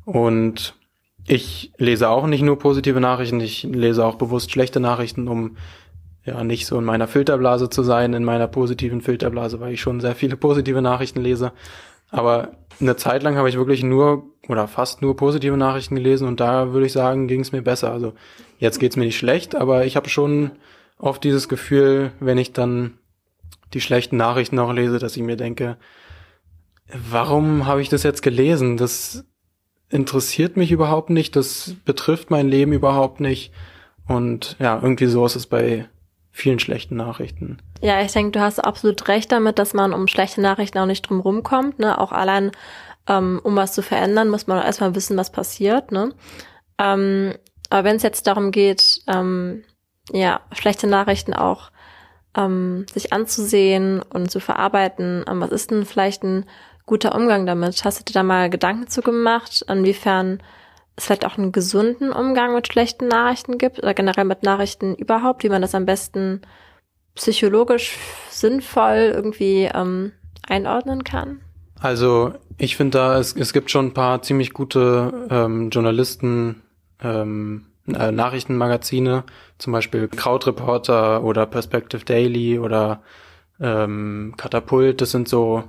Und 0.05 0.75
ich 1.27 1.73
lese 1.79 2.09
auch 2.09 2.27
nicht 2.27 2.43
nur 2.43 2.59
positive 2.59 3.01
Nachrichten, 3.01 3.41
ich 3.41 3.65
lese 3.65 4.05
auch 4.05 4.17
bewusst 4.17 4.51
schlechte 4.51 4.81
Nachrichten, 4.81 5.29
um 5.29 5.57
ja 6.25 6.43
nicht 6.43 6.67
so 6.67 6.79
in 6.79 6.85
meiner 6.85 7.07
Filterblase 7.07 7.71
zu 7.71 7.83
sein, 7.83 8.15
in 8.15 8.25
meiner 8.25 8.49
positiven 8.49 9.01
Filterblase, 9.01 9.61
weil 9.61 9.73
ich 9.73 9.81
schon 9.81 10.01
sehr 10.01 10.15
viele 10.15 10.37
positive 10.37 10.83
Nachrichten 10.83 11.21
lese. 11.21 11.53
Aber 12.11 12.53
eine 12.81 12.97
Zeit 12.97 13.23
lang 13.23 13.37
habe 13.37 13.49
ich 13.49 13.57
wirklich 13.57 13.83
nur 13.83 14.25
oder 14.49 14.69
fast 14.69 15.03
nur 15.03 15.17
positive 15.17 15.57
Nachrichten 15.57 15.97
gelesen 15.97 16.29
und 16.29 16.41
da 16.41 16.73
würde 16.73 16.87
ich 16.87 16.93
sagen, 16.93 17.27
ging 17.27 17.41
es 17.41 17.53
mir 17.53 17.63
besser. 17.63 17.93
Also 17.93 18.15
jetzt 18.59 18.79
geht's 18.79 18.97
mir 18.97 19.05
nicht 19.05 19.19
schlecht, 19.19 19.55
aber 19.55 19.85
ich 19.85 19.97
habe 19.97 20.09
schon 20.09 20.53
oft 20.99 21.25
dieses 21.25 21.49
Gefühl, 21.49 22.13
wenn 22.21 22.39
ich 22.39 22.53
dann 22.53 22.99
die 23.75 23.81
schlechten 23.81 24.17
Nachrichten 24.17 24.59
auch 24.59 24.73
lese, 24.73 24.99
dass 24.99 25.17
ich 25.17 25.23
mir 25.23 25.37
denke, 25.37 25.77
warum 27.11 27.67
habe 27.67 27.83
ich 27.83 27.89
das 27.89 28.05
jetzt 28.05 28.23
gelesen? 28.23 28.77
Das 28.77 29.25
interessiert 29.89 30.57
mich 30.57 30.71
überhaupt 30.71 31.11
nicht, 31.11 31.37
das 31.37 31.75
betrifft 31.85 32.31
mein 32.31 32.49
Leben 32.49 32.73
überhaupt 32.73 33.21
nicht. 33.21 33.53
Und 34.07 34.57
ja, 34.61 34.79
irgendwie 34.81 35.07
so 35.07 35.27
ist 35.27 35.37
es 35.37 35.47
bei 35.47 35.89
vielen 36.37 36.59
schlechten 36.59 36.97
Nachrichten. 36.97 37.59
Ja, 37.81 38.03
ich 38.03 38.13
denke, 38.13 38.33
du 38.33 38.41
hast 38.41 38.59
absolut 38.59 39.09
recht 39.09 39.33
damit, 39.33 39.59
dass 39.59 39.73
man 39.73 39.95
um 39.95 40.07
schlechte 40.07 40.43
Nachrichten 40.43 40.79
auch 40.79 40.87
nicht 40.87 41.09
drum 41.09 41.21
rumkommt. 41.21 41.79
Ne? 41.79 41.99
Auch 41.99 42.13
allein, 42.13 42.53
ähm, 43.09 43.41
um 43.43 43.57
was 43.57 43.73
zu 43.73 43.83
verändern, 43.83 44.29
muss 44.29 44.47
man 44.47 44.63
erstmal 44.63 44.95
wissen, 44.95 45.17
was 45.17 45.33
passiert. 45.33 45.93
Ne? 45.93 46.13
Ähm, 46.79 47.35
aber 47.71 47.85
wenn 47.85 47.97
es 47.97 48.03
jetzt 48.03 48.27
darum 48.27 48.51
geht, 48.51 49.01
ähm, 49.07 49.65
ja, 50.13 50.41
schlechte 50.53 50.87
Nachrichten 50.87 51.33
auch 51.33 51.71
ähm, 52.37 52.85
sich 52.93 53.15
anzusehen 53.15 54.03
und 54.03 54.31
zu 54.31 54.39
verarbeiten, 54.39 55.25
ähm, 55.27 55.41
was 55.41 55.51
ist 55.51 55.71
denn 55.71 55.87
vielleicht 55.87 56.23
ein 56.23 56.45
guter 56.85 57.15
Umgang 57.15 57.47
damit? 57.47 57.83
Hast 57.83 58.01
du 58.01 58.05
dir 58.05 58.13
da 58.13 58.23
mal 58.23 58.51
Gedanken 58.51 58.89
zu 58.89 59.01
gemacht, 59.01 59.65
inwiefern 59.69 60.43
es 60.97 61.07
vielleicht 61.07 61.27
auch 61.27 61.39
einen 61.39 61.53
gesunden 61.53 62.11
Umgang 62.13 62.55
mit 62.55 62.67
schlechten 62.67 63.09
Nachrichten 63.09 63.59
gibt 63.59 63.79
oder 63.79 63.95
generell 63.95 64.25
mit 64.25 64.43
Nachrichten 64.43 64.95
überhaupt, 64.95 65.45
wie 65.45 65.49
man 65.49 65.63
das 65.63 65.75
am 65.75 65.87
besten 65.87 66.41
psychologisch 67.15 67.97
sinnvoll 68.31 69.13
irgendwie 69.15 69.71
ähm, 69.73 70.13
einordnen 70.47 71.05
kann? 71.05 71.41
Also 71.81 72.35
ich 72.59 72.77
finde 72.77 72.99
da, 72.99 73.19
es, 73.19 73.35
es 73.37 73.53
gibt 73.53 73.71
schon 73.71 73.87
ein 73.87 73.95
paar 73.95 74.23
ziemlich 74.23 74.53
gute 74.53 75.27
ähm, 75.31 75.71
Journalisten, 75.71 76.63
ähm, 77.03 77.67
äh, 77.87 78.11
Nachrichtenmagazine, 78.11 79.25
zum 79.59 79.73
Beispiel 79.73 80.09
Krautreporter 80.09 81.23
oder 81.23 81.47
Perspective 81.47 82.05
Daily 82.05 82.59
oder 82.59 83.03
ähm, 83.61 84.35
Katapult. 84.37 85.01
Das 85.01 85.11
sind 85.11 85.29
so 85.29 85.65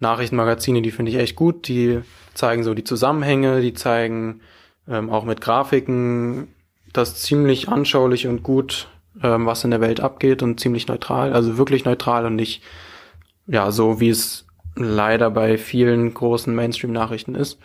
Nachrichtenmagazine, 0.00 0.82
die 0.82 0.92
finde 0.92 1.10
ich 1.10 1.18
echt 1.18 1.36
gut. 1.36 1.66
Die 1.68 2.00
zeigen 2.34 2.62
so 2.62 2.74
die 2.74 2.84
Zusammenhänge, 2.84 3.60
die 3.60 3.74
zeigen 3.74 4.40
ähm, 4.88 5.10
auch 5.10 5.24
mit 5.24 5.40
Grafiken 5.40 6.48
das 6.92 7.16
ziemlich 7.22 7.68
anschaulich 7.68 8.26
und 8.26 8.42
gut, 8.42 8.88
ähm, 9.22 9.46
was 9.46 9.64
in 9.64 9.70
der 9.70 9.80
Welt 9.80 10.00
abgeht 10.00 10.42
und 10.42 10.58
ziemlich 10.60 10.88
neutral, 10.88 11.32
also 11.32 11.58
wirklich 11.58 11.84
neutral 11.84 12.26
und 12.26 12.36
nicht 12.36 12.62
ja 13.46 13.70
so 13.70 14.00
wie 14.00 14.10
es 14.10 14.46
leider 14.74 15.30
bei 15.30 15.58
vielen 15.58 16.14
großen 16.14 16.54
Mainstream-Nachrichten 16.54 17.34
ist. 17.34 17.58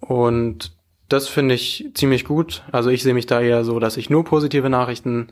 Und 0.00 0.72
das 1.08 1.28
finde 1.28 1.54
ich 1.54 1.90
ziemlich 1.94 2.24
gut. 2.24 2.64
Also 2.72 2.90
ich 2.90 3.02
sehe 3.02 3.14
mich 3.14 3.26
da 3.26 3.40
eher 3.40 3.64
so, 3.64 3.78
dass 3.78 3.96
ich 3.96 4.10
nur 4.10 4.24
positive 4.24 4.70
Nachrichten 4.70 5.28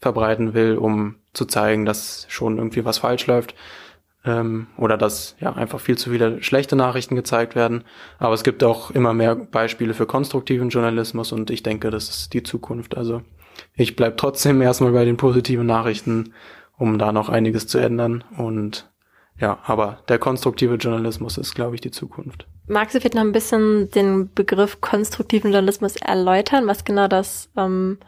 verbreiten 0.00 0.54
will, 0.54 0.76
um 0.76 1.16
zu 1.32 1.46
zeigen, 1.46 1.86
dass 1.86 2.26
schon 2.28 2.58
irgendwie 2.58 2.84
was 2.84 2.98
falsch 2.98 3.26
läuft 3.26 3.54
ähm, 4.24 4.68
oder 4.76 4.96
dass 4.96 5.36
ja 5.40 5.52
einfach 5.52 5.80
viel 5.80 5.98
zu 5.98 6.10
viele 6.10 6.42
schlechte 6.42 6.76
Nachrichten 6.76 7.14
gezeigt 7.16 7.54
werden. 7.54 7.84
Aber 8.18 8.34
es 8.34 8.42
gibt 8.42 8.64
auch 8.64 8.90
immer 8.90 9.12
mehr 9.12 9.34
Beispiele 9.34 9.94
für 9.94 10.06
konstruktiven 10.06 10.70
Journalismus 10.70 11.32
und 11.32 11.50
ich 11.50 11.62
denke, 11.62 11.90
das 11.90 12.08
ist 12.08 12.32
die 12.32 12.42
Zukunft. 12.42 12.96
Also 12.96 13.22
ich 13.74 13.96
bleib 13.96 14.16
trotzdem 14.16 14.60
erstmal 14.62 14.92
bei 14.92 15.04
den 15.04 15.16
positiven 15.16 15.66
Nachrichten, 15.66 16.32
um 16.76 16.98
da 16.98 17.12
noch 17.12 17.28
einiges 17.28 17.66
zu 17.66 17.78
ändern 17.78 18.24
und 18.36 18.90
ja, 19.36 19.58
aber 19.64 19.98
der 20.08 20.20
konstruktive 20.20 20.76
Journalismus 20.76 21.38
ist, 21.38 21.56
glaube 21.56 21.74
ich, 21.74 21.80
die 21.80 21.90
Zukunft. 21.90 22.46
Magst 22.68 22.94
du 22.94 23.00
vielleicht 23.00 23.16
noch 23.16 23.22
ein 23.22 23.32
bisschen 23.32 23.90
den 23.90 24.32
Begriff 24.32 24.80
konstruktiven 24.80 25.50
Journalismus 25.50 25.96
erläutern, 25.96 26.68
was 26.68 26.84
genau 26.84 27.08
das 27.08 27.50
ähm, 27.56 27.98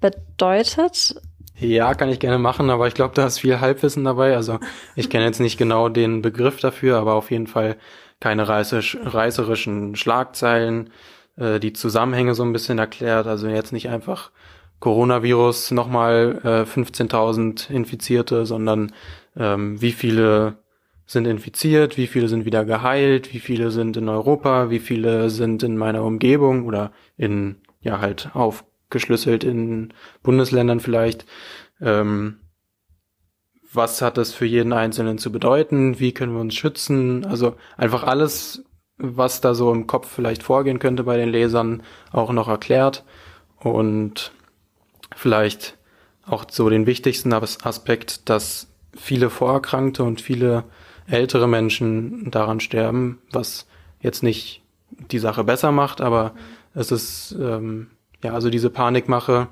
bedeutet? 0.00 1.16
Ja, 1.56 1.94
kann 1.94 2.08
ich 2.08 2.18
gerne 2.18 2.38
machen, 2.38 2.68
aber 2.68 2.88
ich 2.88 2.94
glaube, 2.94 3.14
da 3.14 3.26
ist 3.26 3.38
viel 3.38 3.60
Halbwissen 3.60 4.02
dabei. 4.04 4.34
Also 4.34 4.58
ich 4.96 5.08
kenne 5.08 5.24
jetzt 5.24 5.40
nicht 5.40 5.56
genau 5.56 5.88
den 5.88 6.20
Begriff 6.20 6.58
dafür, 6.58 6.98
aber 6.98 7.14
auf 7.14 7.30
jeden 7.30 7.46
Fall 7.46 7.76
keine 8.20 8.48
reißerisch, 8.48 8.98
reißerischen 9.02 9.94
Schlagzeilen, 9.96 10.90
äh, 11.36 11.60
die 11.60 11.72
Zusammenhänge 11.72 12.34
so 12.34 12.42
ein 12.42 12.52
bisschen 12.52 12.78
erklärt. 12.78 13.26
Also 13.28 13.46
jetzt 13.48 13.72
nicht 13.72 13.88
einfach 13.88 14.32
Coronavirus 14.80 15.70
nochmal 15.70 16.40
äh, 16.42 16.62
15.000 16.62 17.70
Infizierte, 17.70 18.46
sondern 18.46 18.92
ähm, 19.36 19.80
wie 19.80 19.92
viele 19.92 20.58
sind 21.06 21.26
infiziert, 21.26 21.96
wie 21.98 22.06
viele 22.06 22.28
sind 22.28 22.46
wieder 22.46 22.64
geheilt, 22.64 23.32
wie 23.32 23.40
viele 23.40 23.70
sind 23.70 23.96
in 23.96 24.08
Europa, 24.08 24.70
wie 24.70 24.78
viele 24.80 25.30
sind 25.30 25.62
in 25.62 25.76
meiner 25.76 26.02
Umgebung 26.02 26.66
oder 26.66 26.92
in, 27.16 27.56
ja 27.80 28.00
halt 28.00 28.30
auf 28.34 28.64
aufgeschlüsselt 28.94 29.42
in 29.42 29.92
Bundesländern 30.22 30.78
vielleicht. 30.78 31.26
Ähm, 31.80 32.38
was 33.72 34.00
hat 34.02 34.18
das 34.18 34.32
für 34.32 34.46
jeden 34.46 34.72
Einzelnen 34.72 35.18
zu 35.18 35.32
bedeuten? 35.32 35.98
Wie 35.98 36.12
können 36.12 36.32
wir 36.32 36.40
uns 36.40 36.54
schützen? 36.54 37.26
Also 37.26 37.56
einfach 37.76 38.04
alles, 38.04 38.64
was 38.98 39.40
da 39.40 39.54
so 39.54 39.72
im 39.72 39.88
Kopf 39.88 40.08
vielleicht 40.08 40.44
vorgehen 40.44 40.78
könnte 40.78 41.02
bei 41.02 41.16
den 41.16 41.30
Lesern, 41.30 41.82
auch 42.12 42.30
noch 42.30 42.46
erklärt 42.46 43.04
und 43.58 44.30
vielleicht 45.16 45.76
auch 46.24 46.44
so 46.48 46.70
den 46.70 46.86
wichtigsten 46.86 47.32
Aspekt, 47.32 48.28
dass 48.28 48.68
viele 48.96 49.28
Vorerkrankte 49.28 50.04
und 50.04 50.20
viele 50.20 50.64
ältere 51.08 51.48
Menschen 51.48 52.30
daran 52.30 52.60
sterben, 52.60 53.18
was 53.32 53.66
jetzt 54.00 54.22
nicht 54.22 54.62
die 55.10 55.18
Sache 55.18 55.42
besser 55.42 55.72
macht, 55.72 56.00
aber 56.00 56.34
es 56.74 56.92
ist 56.92 57.36
ähm, 57.40 57.88
ja, 58.24 58.32
also 58.32 58.50
diese 58.50 58.70
Panikmache 58.70 59.48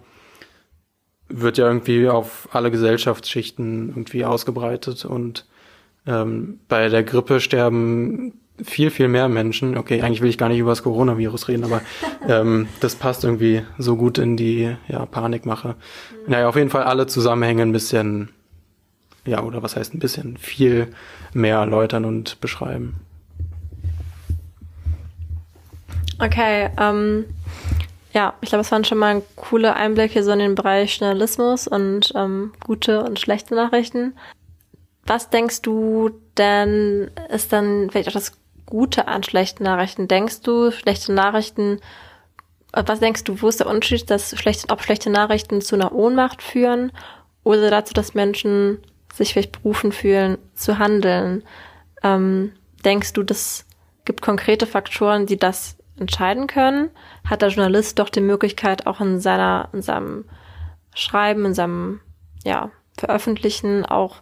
wird 1.29 1.59
ja 1.59 1.67
irgendwie 1.67 2.09
auf 2.09 2.49
alle 2.53 2.71
Gesellschaftsschichten 2.71 3.91
irgendwie 3.91 4.25
ausgebreitet 4.25 5.05
und 5.05 5.47
ähm, 6.07 6.59
bei 6.69 6.89
der 6.89 7.05
Grippe 7.05 7.41
sterben 7.41 8.33
viel, 8.63 8.91
viel 8.91 9.09
mehr 9.09 9.29
Menschen. 9.29 9.77
Okay, 9.77 10.01
eigentlich 10.01 10.23
will 10.23 10.31
ich 10.31 10.39
gar 10.39 10.49
nicht 10.49 10.59
über 10.59 10.71
das 10.71 10.83
Coronavirus 10.83 11.49
reden, 11.49 11.65
aber 11.65 11.83
ähm, 12.29 12.69
das 12.81 12.95
passt 12.95 13.25
irgendwie 13.25 13.63
so 13.79 13.97
gut 13.97 14.19
in 14.19 14.37
die 14.37 14.75
ja, 14.89 15.05
Panikmache. 15.07 15.69
Mhm. 16.25 16.31
Naja, 16.31 16.49
auf 16.49 16.57
jeden 16.57 16.71
Fall 16.71 16.85
alle 16.85 17.07
Zusammenhänge 17.07 17.63
ein 17.63 17.73
bisschen, 17.73 18.31
ja, 19.27 19.43
oder 19.43 19.63
was 19.63 19.77
heißt 19.77 19.95
ein 19.95 19.99
bisschen, 19.99 20.39
viel 20.39 20.89
mehr 21.35 21.59
erläutern 21.59 22.07
und 22.07 22.41
beschreiben. 22.41 22.97
Okay, 26.19 26.71
ähm, 26.79 27.25
ja, 28.13 28.35
ich 28.43 28.51
glaube, 28.51 28.61
es 28.61 28.71
waren 28.71 28.85
schon 28.85 28.99
mal 28.99 29.23
coole 29.37 29.75
Einblicke 29.75 30.23
so 30.23 30.33
in 30.33 30.39
den 30.39 30.55
Bereich 30.55 30.99
Journalismus 30.99 31.67
und 31.67 32.13
ähm, 32.15 32.53
gute 32.65 33.03
und 33.03 33.19
schlechte 33.19 33.55
Nachrichten. 33.55 34.15
Was 35.05 35.31
denkst 35.31 35.63
du 35.63 36.11
denn 36.37 37.11
ist 37.31 37.53
dann 37.53 37.91
vielleicht 37.91 38.09
auch 38.09 38.13
das 38.13 38.33
Gute 38.67 39.09
an 39.09 39.23
schlechten 39.23 39.65
Nachrichten? 39.65 40.09
Denkst 40.09 40.43
du, 40.43 40.71
schlechte 40.71 41.13
Nachrichten, 41.13 41.81
äh, 42.73 42.83
was 42.87 43.01
denkst 43.01 43.25
du, 43.25 43.41
wo 43.41 43.49
ist 43.49 43.61
der 43.61 43.67
Unterschied, 43.67 44.11
dass 44.11 44.39
schlechte, 44.39 44.69
ob 44.71 44.83
schlechte 44.83 45.09
Nachrichten 45.09 45.63
zu 45.63 45.75
einer 45.75 45.95
Ohnmacht 45.95 46.43
führen 46.43 46.93
oder 47.45 47.71
dazu, 47.71 47.95
dass 47.95 48.15
Menschen 48.15 48.79
sich 49.15 49.33
vielleicht 49.33 49.53
berufen 49.53 49.91
fühlen, 49.91 50.37
zu 50.55 50.79
handeln? 50.79 51.45
Ähm, 52.03 52.53
denkst 52.85 53.15
du, 53.15 53.23
das 53.23 53.65
gibt 54.05 54.21
konkrete 54.21 54.67
Faktoren, 54.67 55.25
die 55.25 55.39
das 55.39 55.77
entscheiden 55.99 56.47
können? 56.47 56.91
Hat 57.29 57.43
der 57.43 57.51
Journalist 57.51 57.99
doch 57.99 58.09
die 58.09 58.21
Möglichkeit, 58.21 58.87
auch 58.87 59.01
in 59.01 59.21
seiner, 59.21 59.69
in 59.73 59.83
seinem 59.83 60.25
Schreiben, 60.95 61.45
in 61.45 61.55
seinem, 61.55 62.01
ja, 62.45 62.71
Veröffentlichen 62.99 63.87
auch 63.87 64.17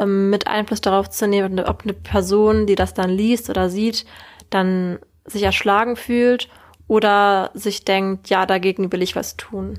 ähm, 0.00 0.30
mit 0.30 0.46
Einfluss 0.46 0.80
darauf 0.80 1.10
zu 1.10 1.26
nehmen, 1.26 1.58
ob 1.60 1.82
eine 1.82 1.92
Person, 1.92 2.66
die 2.66 2.76
das 2.76 2.94
dann 2.94 3.10
liest 3.10 3.50
oder 3.50 3.68
sieht, 3.68 4.06
dann 4.50 4.98
sich 5.24 5.42
erschlagen 5.42 5.96
fühlt 5.96 6.48
oder 6.88 7.50
sich 7.54 7.84
denkt, 7.84 8.28
ja, 8.28 8.46
dagegen 8.46 8.92
will 8.92 9.02
ich 9.02 9.16
was 9.16 9.36
tun. 9.36 9.78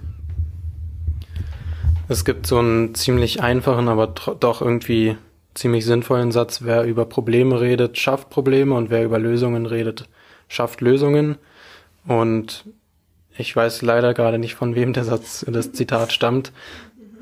Es 2.10 2.26
gibt 2.26 2.48
so 2.48 2.60
einen 2.60 2.96
ziemlich 2.96 3.42
einfachen, 3.42 3.88
aber 3.88 4.08
doch 4.08 4.62
irgendwie 4.62 5.18
ziemlich 5.54 5.86
sinnvollen 5.86 6.32
Satz, 6.32 6.62
wer 6.64 6.84
über 6.84 7.06
Probleme 7.06 7.62
redet, 7.62 7.98
schafft 7.98 8.30
Probleme 8.30 8.76
und 8.76 8.90
wer 8.90 9.04
über 9.04 9.20
Lösungen 9.20 9.66
redet, 9.66 10.10
schafft 10.48 10.82
Lösungen. 10.82 11.38
Und 12.08 12.66
ich 13.38 13.56
weiß 13.56 13.82
leider 13.82 14.14
gerade 14.14 14.38
nicht, 14.38 14.56
von 14.56 14.76
wem 14.76 14.94
der 14.94 15.04
Satz, 15.04 15.46
das 15.48 15.72
Zitat 15.72 16.12
stammt. 16.12 16.52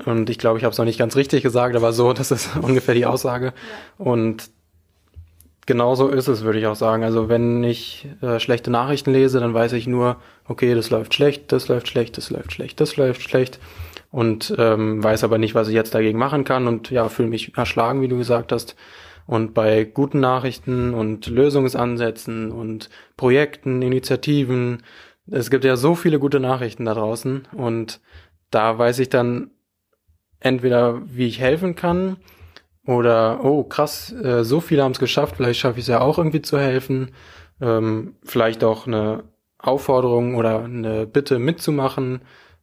Und 0.04 0.30
ich 0.30 0.38
glaube, 0.38 0.58
ich 0.58 0.64
habe 0.64 0.72
es 0.72 0.78
noch 0.78 0.84
nicht 0.84 0.98
ganz 0.98 1.16
richtig 1.16 1.42
gesagt, 1.42 1.76
aber 1.76 1.92
so, 1.92 2.12
das 2.14 2.30
ist 2.30 2.50
ungefähr 2.60 2.94
die 2.94 3.06
Aussage. 3.06 3.52
Und 3.98 4.50
genauso 5.66 6.08
ist 6.08 6.28
es, 6.28 6.42
würde 6.42 6.58
ich 6.58 6.66
auch 6.66 6.76
sagen. 6.76 7.04
Also 7.04 7.28
wenn 7.28 7.62
ich 7.64 8.08
äh, 8.20 8.40
schlechte 8.40 8.70
Nachrichten 8.70 9.12
lese, 9.12 9.40
dann 9.40 9.54
weiß 9.54 9.72
ich 9.72 9.86
nur, 9.86 10.16
okay, 10.46 10.74
das 10.74 10.90
läuft 10.90 11.14
schlecht, 11.14 11.52
das 11.52 11.68
läuft 11.68 11.88
schlecht, 11.88 12.16
das 12.16 12.30
läuft 12.30 12.52
schlecht, 12.52 12.80
das 12.80 12.96
läuft 12.96 13.22
schlecht. 13.22 13.58
Und 14.10 14.54
ähm, 14.58 15.02
weiß 15.02 15.24
aber 15.24 15.38
nicht, 15.38 15.54
was 15.54 15.68
ich 15.68 15.74
jetzt 15.74 15.94
dagegen 15.94 16.18
machen 16.18 16.44
kann 16.44 16.66
und 16.66 16.90
ja, 16.90 17.08
fühle 17.08 17.28
mich 17.28 17.56
erschlagen, 17.56 18.02
wie 18.02 18.08
du 18.08 18.18
gesagt 18.18 18.52
hast. 18.52 18.76
Und 19.26 19.54
bei 19.54 19.84
guten 19.84 20.20
Nachrichten 20.20 20.94
und 20.94 21.26
Lösungsansätzen 21.26 22.50
und 22.50 22.90
Projekten, 23.16 23.82
Initiativen, 23.82 24.82
es 25.30 25.50
gibt 25.50 25.64
ja 25.64 25.76
so 25.76 25.94
viele 25.94 26.18
gute 26.18 26.40
Nachrichten 26.40 26.84
da 26.84 26.94
draußen 26.94 27.48
und 27.52 28.00
da 28.50 28.78
weiß 28.78 28.98
ich 28.98 29.08
dann 29.08 29.50
entweder, 30.40 31.02
wie 31.06 31.26
ich 31.26 31.40
helfen 31.40 31.74
kann 31.76 32.16
oder, 32.86 33.44
oh 33.44 33.62
krass, 33.62 34.12
äh, 34.12 34.44
so 34.44 34.60
viele 34.60 34.82
haben 34.82 34.92
es 34.92 34.98
geschafft, 34.98 35.36
vielleicht 35.36 35.60
schaffe 35.60 35.78
ich 35.78 35.84
es 35.84 35.88
ja 35.88 36.00
auch 36.00 36.18
irgendwie 36.18 36.42
zu 36.42 36.58
helfen. 36.58 37.12
Ähm, 37.60 38.16
vielleicht 38.24 38.64
auch 38.64 38.86
eine 38.88 39.22
Aufforderung 39.58 40.34
oder 40.34 40.64
eine 40.64 41.06
Bitte 41.06 41.38
mitzumachen, 41.38 42.22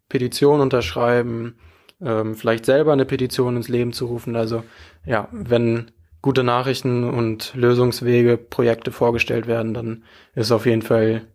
Petition 0.10 0.60
unterschreiben, 0.60 1.56
ähm, 2.02 2.36
vielleicht 2.36 2.66
selber 2.66 2.92
eine 2.92 3.06
Petition 3.06 3.56
ins 3.56 3.70
Leben 3.70 3.94
zu 3.94 4.08
rufen. 4.08 4.36
Also 4.36 4.64
ja, 5.06 5.30
wenn 5.32 5.92
gute 6.22 6.44
Nachrichten 6.44 7.04
und 7.04 7.54
Lösungswege, 7.56 8.38
Projekte 8.38 8.92
vorgestellt 8.92 9.48
werden, 9.48 9.74
dann 9.74 10.04
ist 10.36 10.52
auf 10.52 10.66
jeden 10.66 10.82
Fall 10.82 11.28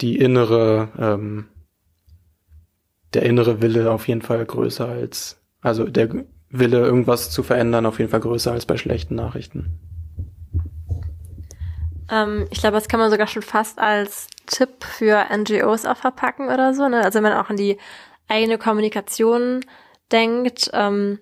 die 0.00 0.16
innere 0.16 0.88
ähm, 0.98 1.48
der 3.14 3.22
innere 3.22 3.62
Wille 3.62 3.90
auf 3.90 4.08
jeden 4.08 4.22
Fall 4.22 4.44
größer 4.44 4.86
als, 4.86 5.40
also 5.60 5.84
der 5.84 6.08
Wille, 6.50 6.78
irgendwas 6.78 7.30
zu 7.30 7.42
verändern, 7.42 7.86
auf 7.86 7.98
jeden 7.98 8.10
Fall 8.10 8.20
größer 8.20 8.52
als 8.52 8.66
bei 8.66 8.76
schlechten 8.76 9.14
Nachrichten. 9.14 9.78
Ähm, 12.10 12.46
ich 12.50 12.60
glaube, 12.60 12.76
das 12.76 12.88
kann 12.88 13.00
man 13.00 13.10
sogar 13.10 13.26
schon 13.26 13.42
fast 13.42 13.78
als 13.78 14.28
Tipp 14.46 14.84
für 14.84 15.26
NGOs 15.34 15.84
auch 15.84 15.96
verpacken 15.96 16.48
oder 16.48 16.74
so. 16.74 16.88
Ne? 16.88 17.02
Also 17.02 17.16
wenn 17.16 17.24
man 17.24 17.34
auch 17.34 17.50
an 17.50 17.56
die 17.56 17.78
eigene 18.28 18.58
Kommunikation 18.58 19.60
denkt, 20.10 20.70
ähm, 20.72 21.18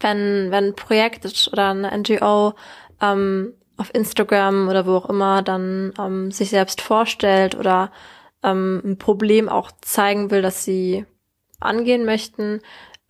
wenn, 0.00 0.50
wenn 0.50 0.64
ein 0.64 0.76
Projekt 0.76 1.48
oder 1.52 1.70
eine 1.70 1.96
NGO 1.96 2.54
ähm, 3.00 3.54
auf 3.76 3.92
Instagram 3.94 4.68
oder 4.68 4.86
wo 4.86 4.96
auch 4.96 5.08
immer 5.08 5.42
dann 5.42 5.92
ähm, 5.98 6.30
sich 6.30 6.50
selbst 6.50 6.80
vorstellt 6.80 7.54
oder 7.54 7.90
ähm, 8.42 8.82
ein 8.84 8.98
Problem 8.98 9.48
auch 9.48 9.70
zeigen 9.80 10.30
will, 10.30 10.42
dass 10.42 10.64
sie 10.64 11.06
angehen 11.60 12.04
möchten, 12.04 12.60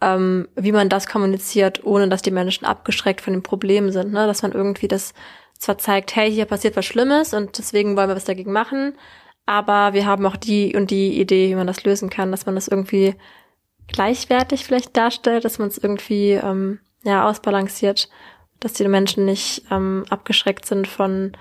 ähm, 0.00 0.48
wie 0.54 0.72
man 0.72 0.88
das 0.88 1.06
kommuniziert, 1.06 1.84
ohne 1.84 2.08
dass 2.08 2.22
die 2.22 2.30
Menschen 2.30 2.64
abgeschreckt 2.64 3.20
von 3.20 3.32
dem 3.32 3.42
Problem 3.42 3.90
sind. 3.90 4.12
Ne? 4.12 4.26
Dass 4.26 4.42
man 4.42 4.52
irgendwie 4.52 4.88
das 4.88 5.12
zwar 5.58 5.78
zeigt, 5.78 6.14
hey, 6.16 6.30
hier 6.30 6.46
passiert 6.46 6.76
was 6.76 6.84
Schlimmes 6.84 7.34
und 7.34 7.58
deswegen 7.58 7.96
wollen 7.96 8.08
wir 8.08 8.16
was 8.16 8.24
dagegen 8.24 8.52
machen, 8.52 8.94
aber 9.46 9.92
wir 9.92 10.06
haben 10.06 10.26
auch 10.26 10.36
die 10.36 10.74
und 10.76 10.90
die 10.90 11.20
Idee, 11.20 11.50
wie 11.50 11.54
man 11.54 11.66
das 11.66 11.84
lösen 11.84 12.10
kann, 12.10 12.30
dass 12.30 12.46
man 12.46 12.54
das 12.54 12.68
irgendwie 12.68 13.14
gleichwertig 13.88 14.64
vielleicht 14.64 14.96
darstellt, 14.96 15.44
dass 15.44 15.58
man 15.58 15.68
es 15.68 15.78
irgendwie 15.78 16.32
ähm, 16.32 16.80
ja 17.02 17.28
ausbalanciert, 17.28 18.08
dass 18.60 18.72
die 18.72 18.88
Menschen 18.88 19.24
nicht 19.24 19.64
ähm, 19.70 20.04
abgeschreckt 20.08 20.66
sind 20.66 20.86
von, 20.88 21.36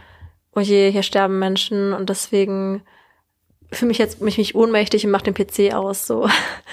oh 0.55 0.59
je, 0.59 0.91
hier 0.91 1.03
sterben 1.03 1.39
Menschen 1.39 1.93
und 1.93 2.09
deswegen 2.09 2.83
fühle 3.71 3.89
mich 3.89 3.97
jetzt 3.97 4.21
mich, 4.21 4.37
mich 4.37 4.55
ohnmächtig 4.55 5.05
und 5.05 5.11
mach 5.11 5.21
den 5.21 5.33
PC 5.33 5.73
aus. 5.73 6.05
So. 6.05 6.29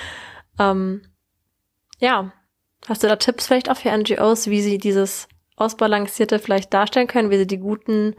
ähm, 0.58 1.02
ja. 1.98 2.32
Hast 2.88 3.02
du 3.02 3.08
da 3.08 3.16
Tipps 3.16 3.46
vielleicht 3.46 3.70
auch 3.70 3.76
für 3.76 3.94
NGOs, 3.94 4.48
wie 4.48 4.62
sie 4.62 4.78
dieses 4.78 5.28
Ausbalancierte 5.56 6.38
vielleicht 6.38 6.72
darstellen 6.72 7.08
können, 7.08 7.30
wie 7.30 7.36
sie 7.36 7.46
die 7.46 7.58
guten 7.58 8.16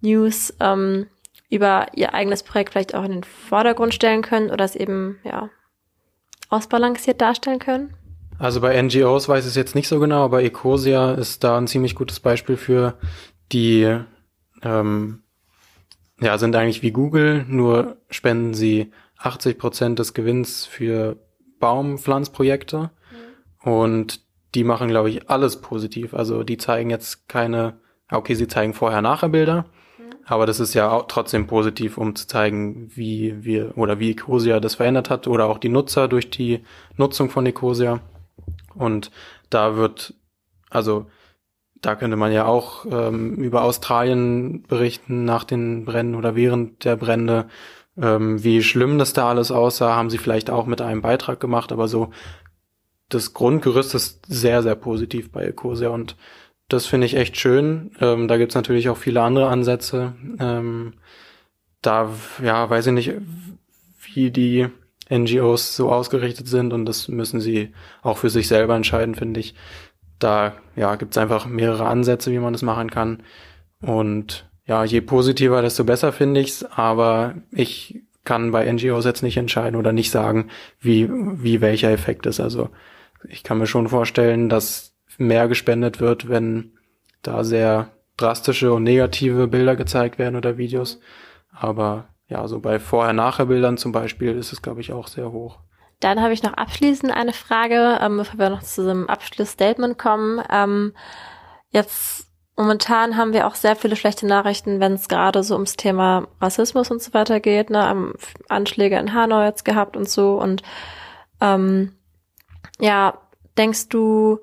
News 0.00 0.52
ähm, 0.58 1.06
über 1.48 1.86
ihr 1.94 2.12
eigenes 2.12 2.42
Projekt 2.42 2.72
vielleicht 2.72 2.94
auch 2.96 3.04
in 3.04 3.12
den 3.12 3.24
Vordergrund 3.24 3.94
stellen 3.94 4.22
können 4.22 4.50
oder 4.50 4.64
es 4.64 4.74
eben, 4.74 5.20
ja, 5.22 5.50
ausbalanciert 6.52 7.20
darstellen 7.20 7.58
können? 7.58 7.94
Also 8.38 8.60
bei 8.60 8.80
NGOs 8.80 9.28
weiß 9.28 9.44
ich 9.44 9.50
es 9.50 9.56
jetzt 9.56 9.74
nicht 9.74 9.88
so 9.88 10.00
genau, 10.00 10.24
aber 10.24 10.42
Ecosia 10.42 11.12
ist 11.12 11.44
da 11.44 11.56
ein 11.56 11.68
ziemlich 11.68 11.94
gutes 11.94 12.20
Beispiel 12.20 12.56
für 12.56 12.94
die 13.52 13.98
ähm, 14.62 15.22
ja, 16.20 16.38
sind 16.38 16.54
eigentlich 16.54 16.82
wie 16.82 16.92
Google, 16.92 17.44
nur 17.48 17.96
spenden 18.10 18.54
sie 18.54 18.92
80 19.18 19.58
Prozent 19.58 19.98
des 19.98 20.14
Gewinns 20.14 20.66
für 20.66 21.16
Baumpflanzprojekte. 21.58 22.90
Mhm. 23.64 23.72
Und 23.72 24.20
die 24.54 24.64
machen, 24.64 24.88
glaube 24.88 25.10
ich, 25.10 25.30
alles 25.30 25.60
positiv. 25.60 26.14
Also 26.14 26.42
die 26.42 26.58
zeigen 26.58 26.90
jetzt 26.90 27.28
keine, 27.28 27.80
okay, 28.10 28.34
sie 28.34 28.48
zeigen 28.48 28.74
vorher-nachher-Bilder, 28.74 29.62
mhm. 29.62 29.81
Aber 30.24 30.46
das 30.46 30.60
ist 30.60 30.74
ja 30.74 30.90
auch 30.90 31.06
trotzdem 31.08 31.46
positiv, 31.46 31.98
um 31.98 32.14
zu 32.14 32.26
zeigen, 32.26 32.90
wie 32.94 33.44
wir 33.44 33.76
oder 33.76 33.98
wie 33.98 34.12
Ecosia 34.12 34.60
das 34.60 34.76
verändert 34.76 35.10
hat 35.10 35.26
oder 35.26 35.46
auch 35.46 35.58
die 35.58 35.68
Nutzer 35.68 36.08
durch 36.08 36.30
die 36.30 36.64
Nutzung 36.96 37.30
von 37.30 37.46
Ecosia. 37.46 38.00
Und 38.74 39.10
da 39.50 39.76
wird, 39.76 40.14
also 40.70 41.06
da 41.80 41.96
könnte 41.96 42.16
man 42.16 42.32
ja 42.32 42.46
auch 42.46 42.86
ähm, 42.90 43.34
über 43.36 43.64
Australien 43.64 44.62
berichten 44.62 45.24
nach 45.24 45.44
den 45.44 45.84
Bränden 45.84 46.14
oder 46.14 46.36
während 46.36 46.84
der 46.84 46.96
Brände, 46.96 47.48
ähm, 48.00 48.42
wie 48.42 48.62
schlimm 48.62 48.98
das 48.98 49.12
da 49.12 49.28
alles 49.28 49.50
aussah, 49.50 49.96
haben 49.96 50.08
sie 50.08 50.18
vielleicht 50.18 50.48
auch 50.48 50.66
mit 50.66 50.80
einem 50.80 51.02
Beitrag 51.02 51.40
gemacht, 51.40 51.72
aber 51.72 51.88
so 51.88 52.10
das 53.08 53.34
Grundgerüst 53.34 53.94
ist 53.94 54.24
sehr, 54.26 54.62
sehr 54.62 54.76
positiv 54.76 55.30
bei 55.30 55.44
Ecosia 55.44 55.90
und 55.90 56.16
das 56.72 56.86
finde 56.86 57.06
ich 57.06 57.16
echt 57.16 57.36
schön. 57.36 57.92
Ähm, 58.00 58.28
da 58.28 58.36
gibt's 58.36 58.54
natürlich 58.54 58.88
auch 58.88 58.96
viele 58.96 59.22
andere 59.22 59.48
Ansätze. 59.48 60.14
Ähm, 60.38 60.94
da, 61.80 62.10
ja, 62.42 62.68
weiß 62.68 62.86
ich 62.88 62.92
nicht, 62.92 63.12
wie 64.14 64.30
die 64.30 64.68
NGOs 65.10 65.76
so 65.76 65.90
ausgerichtet 65.90 66.48
sind 66.48 66.72
und 66.72 66.86
das 66.86 67.08
müssen 67.08 67.40
sie 67.40 67.72
auch 68.02 68.18
für 68.18 68.30
sich 68.30 68.48
selber 68.48 68.76
entscheiden, 68.76 69.14
finde 69.14 69.40
ich 69.40 69.54
da 70.22 70.54
ja, 70.76 70.94
gibt 70.96 71.12
es 71.12 71.18
einfach 71.18 71.46
mehrere 71.46 71.86
Ansätze, 71.86 72.30
wie 72.30 72.38
man 72.38 72.52
das 72.52 72.62
machen 72.62 72.90
kann. 72.90 73.22
Und 73.80 74.48
ja, 74.64 74.84
je 74.84 75.00
positiver, 75.00 75.62
desto 75.62 75.84
besser 75.84 76.12
finde 76.12 76.40
ich's. 76.40 76.64
Aber 76.64 77.34
ich 77.50 78.00
kann 78.24 78.52
bei 78.52 78.70
NGOs 78.70 79.04
jetzt 79.04 79.22
nicht 79.22 79.36
entscheiden 79.36 79.78
oder 79.78 79.92
nicht 79.92 80.10
sagen, 80.10 80.48
wie, 80.80 81.08
wie 81.10 81.60
welcher 81.60 81.90
Effekt 81.90 82.26
ist. 82.26 82.40
Also 82.40 82.70
ich 83.28 83.42
kann 83.42 83.58
mir 83.58 83.66
schon 83.66 83.88
vorstellen, 83.88 84.48
dass 84.48 84.91
mehr 85.18 85.48
gespendet 85.48 86.00
wird, 86.00 86.28
wenn 86.28 86.72
da 87.22 87.44
sehr 87.44 87.90
drastische 88.16 88.72
und 88.72 88.82
negative 88.82 89.48
Bilder 89.48 89.76
gezeigt 89.76 90.18
werden 90.18 90.36
oder 90.36 90.58
Videos. 90.58 91.00
Aber 91.50 92.08
ja, 92.28 92.46
so 92.48 92.60
bei 92.60 92.78
Vorher-Nachher-Bildern 92.78 93.76
zum 93.76 93.92
Beispiel 93.92 94.36
ist 94.36 94.52
es, 94.52 94.62
glaube 94.62 94.80
ich, 94.80 94.92
auch 94.92 95.08
sehr 95.08 95.32
hoch. 95.32 95.58
Dann 96.00 96.20
habe 96.20 96.32
ich 96.32 96.42
noch 96.42 96.54
abschließend 96.54 97.12
eine 97.12 97.32
Frage, 97.32 97.98
ähm, 98.00 98.16
bevor 98.16 98.38
wir 98.38 98.50
noch 98.50 98.62
zu 98.62 98.82
einem 98.82 99.06
Abschlussstatement 99.06 99.98
kommen. 99.98 100.42
Ähm, 100.50 100.92
jetzt 101.70 102.32
Momentan 102.56 103.16
haben 103.16 103.32
wir 103.32 103.46
auch 103.46 103.54
sehr 103.54 103.76
viele 103.76 103.96
schlechte 103.96 104.26
Nachrichten, 104.26 104.78
wenn 104.78 104.92
es 104.92 105.08
gerade 105.08 105.42
so 105.42 105.54
ums 105.54 105.76
Thema 105.76 106.28
Rassismus 106.40 106.90
und 106.90 107.00
so 107.00 107.14
weiter 107.14 107.40
geht. 107.40 107.70
Ne? 107.70 107.82
Haben 107.82 108.12
Anschläge 108.48 108.98
in 108.98 109.14
Hanau 109.14 109.42
jetzt 109.42 109.64
gehabt 109.64 109.96
und 109.96 110.08
so. 110.08 110.38
Und 110.38 110.62
ähm, 111.40 111.96
ja, 112.78 113.18
denkst 113.56 113.88
du, 113.88 114.40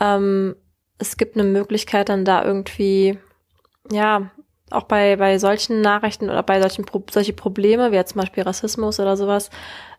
ähm, 0.00 0.56
es 0.98 1.16
gibt 1.16 1.36
eine 1.36 1.48
Möglichkeit, 1.48 2.08
dann 2.08 2.24
da 2.24 2.44
irgendwie, 2.44 3.18
ja, 3.90 4.30
auch 4.70 4.84
bei, 4.84 5.16
bei 5.16 5.38
solchen 5.38 5.80
Nachrichten 5.80 6.30
oder 6.30 6.42
bei 6.42 6.60
solchen 6.60 6.84
Pro 6.84 7.04
solche 7.10 7.34
Probleme, 7.34 7.92
wie 7.92 7.96
jetzt 7.96 8.12
zum 8.12 8.20
Beispiel 8.20 8.42
Rassismus 8.42 9.00
oder 9.00 9.16
sowas, 9.16 9.50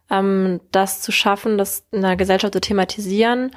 ähm, 0.10 0.62
das 0.71 1.01
zu 1.01 1.12
schaffen, 1.12 1.58
das 1.58 1.86
in 1.91 2.01
der 2.01 2.15
Gesellschaft 2.15 2.53
zu 2.53 2.62
thematisieren 2.62 3.51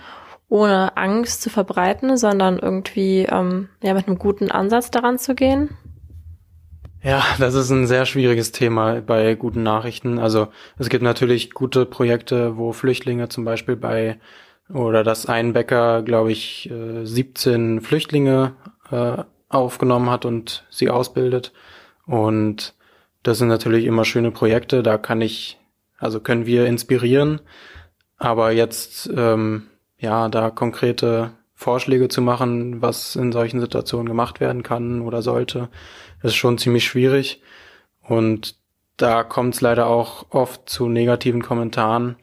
ohne 0.48 0.96
Angst 0.96 1.42
zu 1.42 1.50
verbreiten, 1.50 2.16
sondern 2.16 2.58
irgendwie 2.58 3.26
ähm, 3.28 3.68
ja 3.82 3.94
mit 3.94 4.06
einem 4.06 4.18
guten 4.18 4.50
Ansatz 4.50 4.90
daran 4.90 5.18
zu 5.18 5.34
gehen? 5.34 5.70
Ja, 7.02 7.24
das 7.38 7.54
ist 7.54 7.70
ein 7.70 7.86
sehr 7.86 8.06
schwieriges 8.06 8.52
Thema 8.52 9.00
bei 9.00 9.34
guten 9.34 9.62
Nachrichten. 9.62 10.18
Also 10.18 10.48
es 10.78 10.88
gibt 10.88 11.02
natürlich 11.02 11.52
gute 11.52 11.86
Projekte, 11.86 12.56
wo 12.56 12.72
Flüchtlinge 12.72 13.28
zum 13.28 13.44
Beispiel 13.44 13.76
bei 13.76 14.18
oder 14.72 15.04
dass 15.04 15.26
ein 15.26 15.52
Bäcker, 15.52 16.02
glaube 16.02 16.32
ich, 16.32 16.70
17 16.70 17.78
äh, 17.78 17.80
Flüchtlinge 17.80 18.54
äh, 18.90 19.22
aufgenommen 19.48 20.10
hat 20.10 20.24
und 20.24 20.64
sie 20.70 20.90
ausbildet. 20.90 21.52
Und 22.06 22.74
das 23.22 23.38
sind 23.38 23.48
natürlich 23.48 23.84
immer 23.84 24.04
schöne 24.04 24.30
Projekte. 24.30 24.82
Da 24.82 24.98
kann 24.98 25.20
ich, 25.20 25.58
also 25.98 26.20
können 26.20 26.46
wir 26.46 26.66
inspirieren. 26.66 27.40
Aber 28.18 28.52
jetzt 28.52 29.10
ähm, 29.14 29.68
ja, 29.98 30.28
da 30.28 30.50
konkrete 30.50 31.32
Vorschläge 31.54 32.08
zu 32.08 32.20
machen, 32.20 32.82
was 32.82 33.16
in 33.16 33.32
solchen 33.32 33.60
Situationen 33.60 34.06
gemacht 34.06 34.40
werden 34.40 34.62
kann 34.62 35.00
oder 35.00 35.22
sollte, 35.22 35.68
ist 36.22 36.34
schon 36.34 36.58
ziemlich 36.58 36.84
schwierig. 36.84 37.42
Und 38.02 38.56
da 38.96 39.24
kommt 39.24 39.54
es 39.54 39.60
leider 39.60 39.86
auch 39.86 40.26
oft 40.30 40.68
zu 40.68 40.88
negativen 40.88 41.42
Kommentaren. 41.42 42.16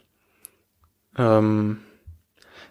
Ähm, 1.18 1.80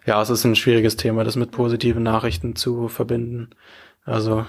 ja, 0.05 0.21
es 0.21 0.29
ist 0.29 0.43
ein 0.43 0.55
schwieriges 0.55 0.97
Thema, 0.97 1.23
das 1.23 1.35
mit 1.35 1.51
positiven 1.51 2.03
Nachrichten 2.03 2.55
zu 2.55 2.87
verbinden. 2.87 3.49
Also 4.05 4.45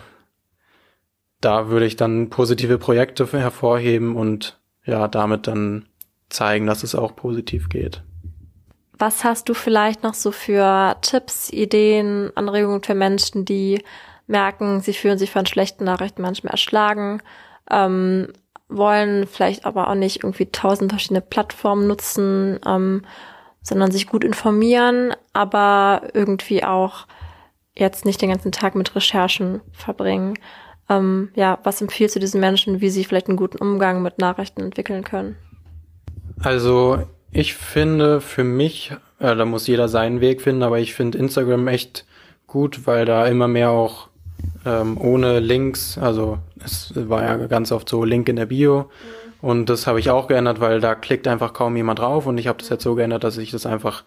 da 1.40 1.68
würde 1.68 1.86
ich 1.86 1.96
dann 1.96 2.30
positive 2.30 2.78
Projekte 2.78 3.26
hervorheben 3.30 4.16
und 4.16 4.58
ja, 4.84 5.08
damit 5.08 5.46
dann 5.46 5.86
zeigen, 6.28 6.66
dass 6.66 6.82
es 6.82 6.94
auch 6.94 7.14
positiv 7.14 7.68
geht. 7.68 8.02
Was 8.98 9.24
hast 9.24 9.48
du 9.48 9.54
vielleicht 9.54 10.02
noch 10.02 10.14
so 10.14 10.30
für 10.30 10.96
Tipps, 11.02 11.50
Ideen, 11.50 12.30
Anregungen 12.34 12.82
für 12.82 12.94
Menschen, 12.94 13.44
die 13.44 13.82
merken, 14.26 14.80
sie 14.80 14.94
fühlen 14.94 15.18
sich 15.18 15.30
von 15.30 15.46
schlechten 15.46 15.84
Nachrichten 15.84 16.22
manchmal 16.22 16.52
erschlagen, 16.52 17.20
ähm, 17.70 18.28
wollen 18.68 19.26
vielleicht 19.26 19.66
aber 19.66 19.88
auch 19.88 19.94
nicht 19.94 20.22
irgendwie 20.24 20.46
tausend 20.46 20.90
verschiedene 20.90 21.20
Plattformen 21.20 21.86
nutzen, 21.86 22.58
ähm, 22.66 23.02
sondern 23.64 23.90
sich 23.90 24.06
gut 24.06 24.22
informieren, 24.22 25.14
aber 25.32 26.02
irgendwie 26.12 26.62
auch 26.62 27.06
jetzt 27.74 28.04
nicht 28.04 28.22
den 28.22 28.30
ganzen 28.30 28.52
Tag 28.52 28.76
mit 28.76 28.94
Recherchen 28.94 29.60
verbringen. 29.72 30.34
Ähm, 30.88 31.30
ja, 31.34 31.58
was 31.64 31.80
empfiehlst 31.80 32.14
du 32.14 32.20
diesen 32.20 32.40
Menschen, 32.40 32.80
wie 32.80 32.90
sie 32.90 33.04
vielleicht 33.04 33.28
einen 33.28 33.38
guten 33.38 33.58
Umgang 33.58 34.02
mit 34.02 34.18
Nachrichten 34.18 34.60
entwickeln 34.60 35.02
können? 35.02 35.36
Also 36.42 37.02
ich 37.32 37.54
finde 37.54 38.20
für 38.20 38.44
mich, 38.44 38.92
äh, 39.18 39.34
da 39.34 39.44
muss 39.46 39.66
jeder 39.66 39.88
seinen 39.88 40.20
Weg 40.20 40.42
finden, 40.42 40.62
aber 40.62 40.78
ich 40.78 40.94
finde 40.94 41.18
Instagram 41.18 41.66
echt 41.66 42.04
gut, 42.46 42.86
weil 42.86 43.06
da 43.06 43.26
immer 43.26 43.48
mehr 43.48 43.70
auch 43.70 44.08
ähm, 44.66 45.00
ohne 45.00 45.40
Links, 45.40 45.96
also 45.96 46.38
es 46.62 46.92
war 46.94 47.22
ja 47.22 47.46
ganz 47.46 47.72
oft 47.72 47.88
so 47.88 48.04
Link 48.04 48.28
in 48.28 48.36
der 48.36 48.46
Bio 48.46 48.82
mhm. 48.82 49.23
Und 49.44 49.68
das 49.68 49.86
habe 49.86 50.00
ich 50.00 50.08
auch 50.08 50.26
geändert, 50.26 50.58
weil 50.58 50.80
da 50.80 50.94
klickt 50.94 51.28
einfach 51.28 51.52
kaum 51.52 51.76
jemand 51.76 51.98
drauf 51.98 52.24
und 52.26 52.38
ich 52.38 52.48
habe 52.48 52.56
das 52.56 52.70
jetzt 52.70 52.82
so 52.82 52.94
geändert, 52.94 53.24
dass 53.24 53.36
ich 53.36 53.50
das 53.50 53.66
einfach 53.66 54.02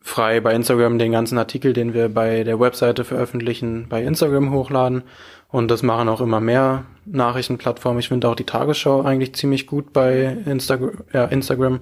frei 0.00 0.40
bei 0.40 0.54
Instagram 0.54 0.98
den 0.98 1.12
ganzen 1.12 1.36
Artikel, 1.36 1.74
den 1.74 1.92
wir 1.92 2.08
bei 2.08 2.42
der 2.42 2.58
Webseite 2.58 3.04
veröffentlichen, 3.04 3.86
bei 3.90 4.02
Instagram 4.02 4.50
hochladen 4.50 5.02
und 5.50 5.70
das 5.70 5.82
machen 5.82 6.08
auch 6.08 6.22
immer 6.22 6.40
mehr 6.40 6.86
Nachrichtenplattformen. 7.04 8.00
Ich 8.00 8.08
finde 8.08 8.30
auch 8.30 8.34
die 8.34 8.46
Tagesschau 8.46 9.02
eigentlich 9.02 9.34
ziemlich 9.34 9.66
gut 9.66 9.92
bei 9.92 10.38
Instagram, 10.46 11.04
ja, 11.12 11.26
Instagram 11.26 11.80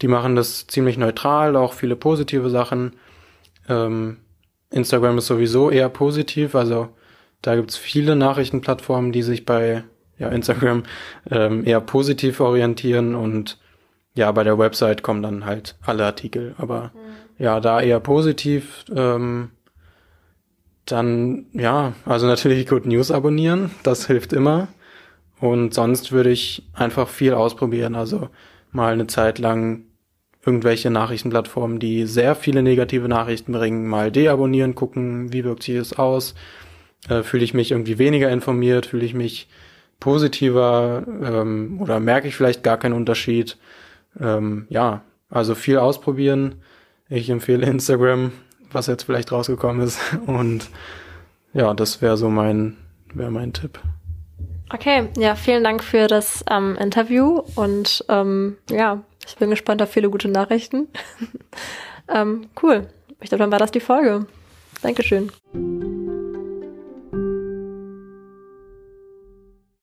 die 0.00 0.08
machen 0.08 0.34
das 0.34 0.66
ziemlich 0.66 0.96
neutral, 0.96 1.54
auch 1.54 1.74
viele 1.74 1.96
positive 1.96 2.48
Sachen. 2.48 2.94
Ähm, 3.68 4.16
Instagram 4.70 5.18
ist 5.18 5.26
sowieso 5.26 5.70
eher 5.70 5.90
positiv, 5.90 6.54
also 6.54 6.88
da 7.42 7.56
gibt's 7.56 7.76
viele 7.76 8.16
Nachrichtenplattformen, 8.16 9.12
die 9.12 9.22
sich 9.22 9.44
bei 9.44 9.84
ja, 10.22 10.28
Instagram 10.28 10.84
ähm, 11.30 11.66
eher 11.66 11.80
positiv 11.80 12.40
orientieren 12.40 13.14
und 13.14 13.58
ja, 14.14 14.30
bei 14.30 14.44
der 14.44 14.58
Website 14.58 15.02
kommen 15.02 15.22
dann 15.22 15.44
halt 15.44 15.76
alle 15.84 16.04
Artikel. 16.04 16.54
Aber 16.58 16.92
mhm. 16.94 17.44
ja, 17.44 17.60
da 17.60 17.80
eher 17.80 18.00
positiv. 18.00 18.84
Ähm, 18.94 19.50
dann, 20.84 21.46
ja, 21.52 21.94
also 22.04 22.26
natürlich 22.26 22.66
Good 22.66 22.86
News 22.86 23.10
abonnieren, 23.10 23.70
das 23.82 24.06
hilft 24.06 24.32
immer. 24.32 24.68
Und 25.40 25.74
sonst 25.74 26.12
würde 26.12 26.30
ich 26.30 26.68
einfach 26.72 27.08
viel 27.08 27.34
ausprobieren. 27.34 27.94
Also 27.94 28.28
mal 28.70 28.92
eine 28.92 29.06
Zeit 29.06 29.38
lang 29.38 29.84
irgendwelche 30.44 30.90
Nachrichtenplattformen, 30.90 31.78
die 31.78 32.06
sehr 32.06 32.34
viele 32.34 32.62
negative 32.62 33.08
Nachrichten 33.08 33.52
bringen, 33.52 33.88
mal 33.88 34.10
deabonnieren, 34.10 34.74
gucken, 34.74 35.32
wie 35.32 35.44
wirkt 35.44 35.62
sich 35.62 35.76
das 35.76 35.98
aus, 35.98 36.34
äh, 37.08 37.22
fühle 37.22 37.44
ich 37.44 37.54
mich 37.54 37.70
irgendwie 37.70 37.98
weniger 37.98 38.28
informiert, 38.30 38.86
fühle 38.86 39.04
ich 39.04 39.14
mich 39.14 39.48
positiver 40.02 41.04
ähm, 41.06 41.78
oder 41.80 42.00
merke 42.00 42.26
ich 42.26 42.34
vielleicht 42.34 42.64
gar 42.64 42.76
keinen 42.76 42.94
Unterschied. 42.94 43.56
Ähm, 44.20 44.66
ja, 44.68 45.02
also 45.30 45.54
viel 45.54 45.78
ausprobieren. 45.78 46.56
Ich 47.08 47.30
empfehle 47.30 47.64
Instagram, 47.64 48.32
was 48.72 48.88
jetzt 48.88 49.04
vielleicht 49.04 49.30
rausgekommen 49.30 49.80
ist. 49.86 50.00
Und 50.26 50.70
ja, 51.54 51.72
das 51.72 52.02
wäre 52.02 52.16
so 52.16 52.30
mein, 52.30 52.76
wäre 53.14 53.30
mein 53.30 53.52
Tipp. 53.52 53.78
Okay, 54.74 55.08
ja, 55.16 55.36
vielen 55.36 55.62
Dank 55.62 55.84
für 55.84 56.08
das 56.08 56.44
ähm, 56.50 56.76
Interview 56.80 57.42
und 57.56 58.06
ähm, 58.08 58.56
ja, 58.70 59.02
ich 59.26 59.36
bin 59.36 59.50
gespannt 59.50 59.82
auf 59.82 59.90
viele 59.90 60.08
gute 60.08 60.28
Nachrichten. 60.28 60.88
ähm, 62.08 62.46
cool. 62.62 62.88
Ich 63.20 63.28
glaube, 63.28 63.42
dann 63.42 63.52
war 63.52 63.58
das 63.58 63.70
die 63.70 63.80
Folge. 63.80 64.24
Dankeschön. 64.80 65.30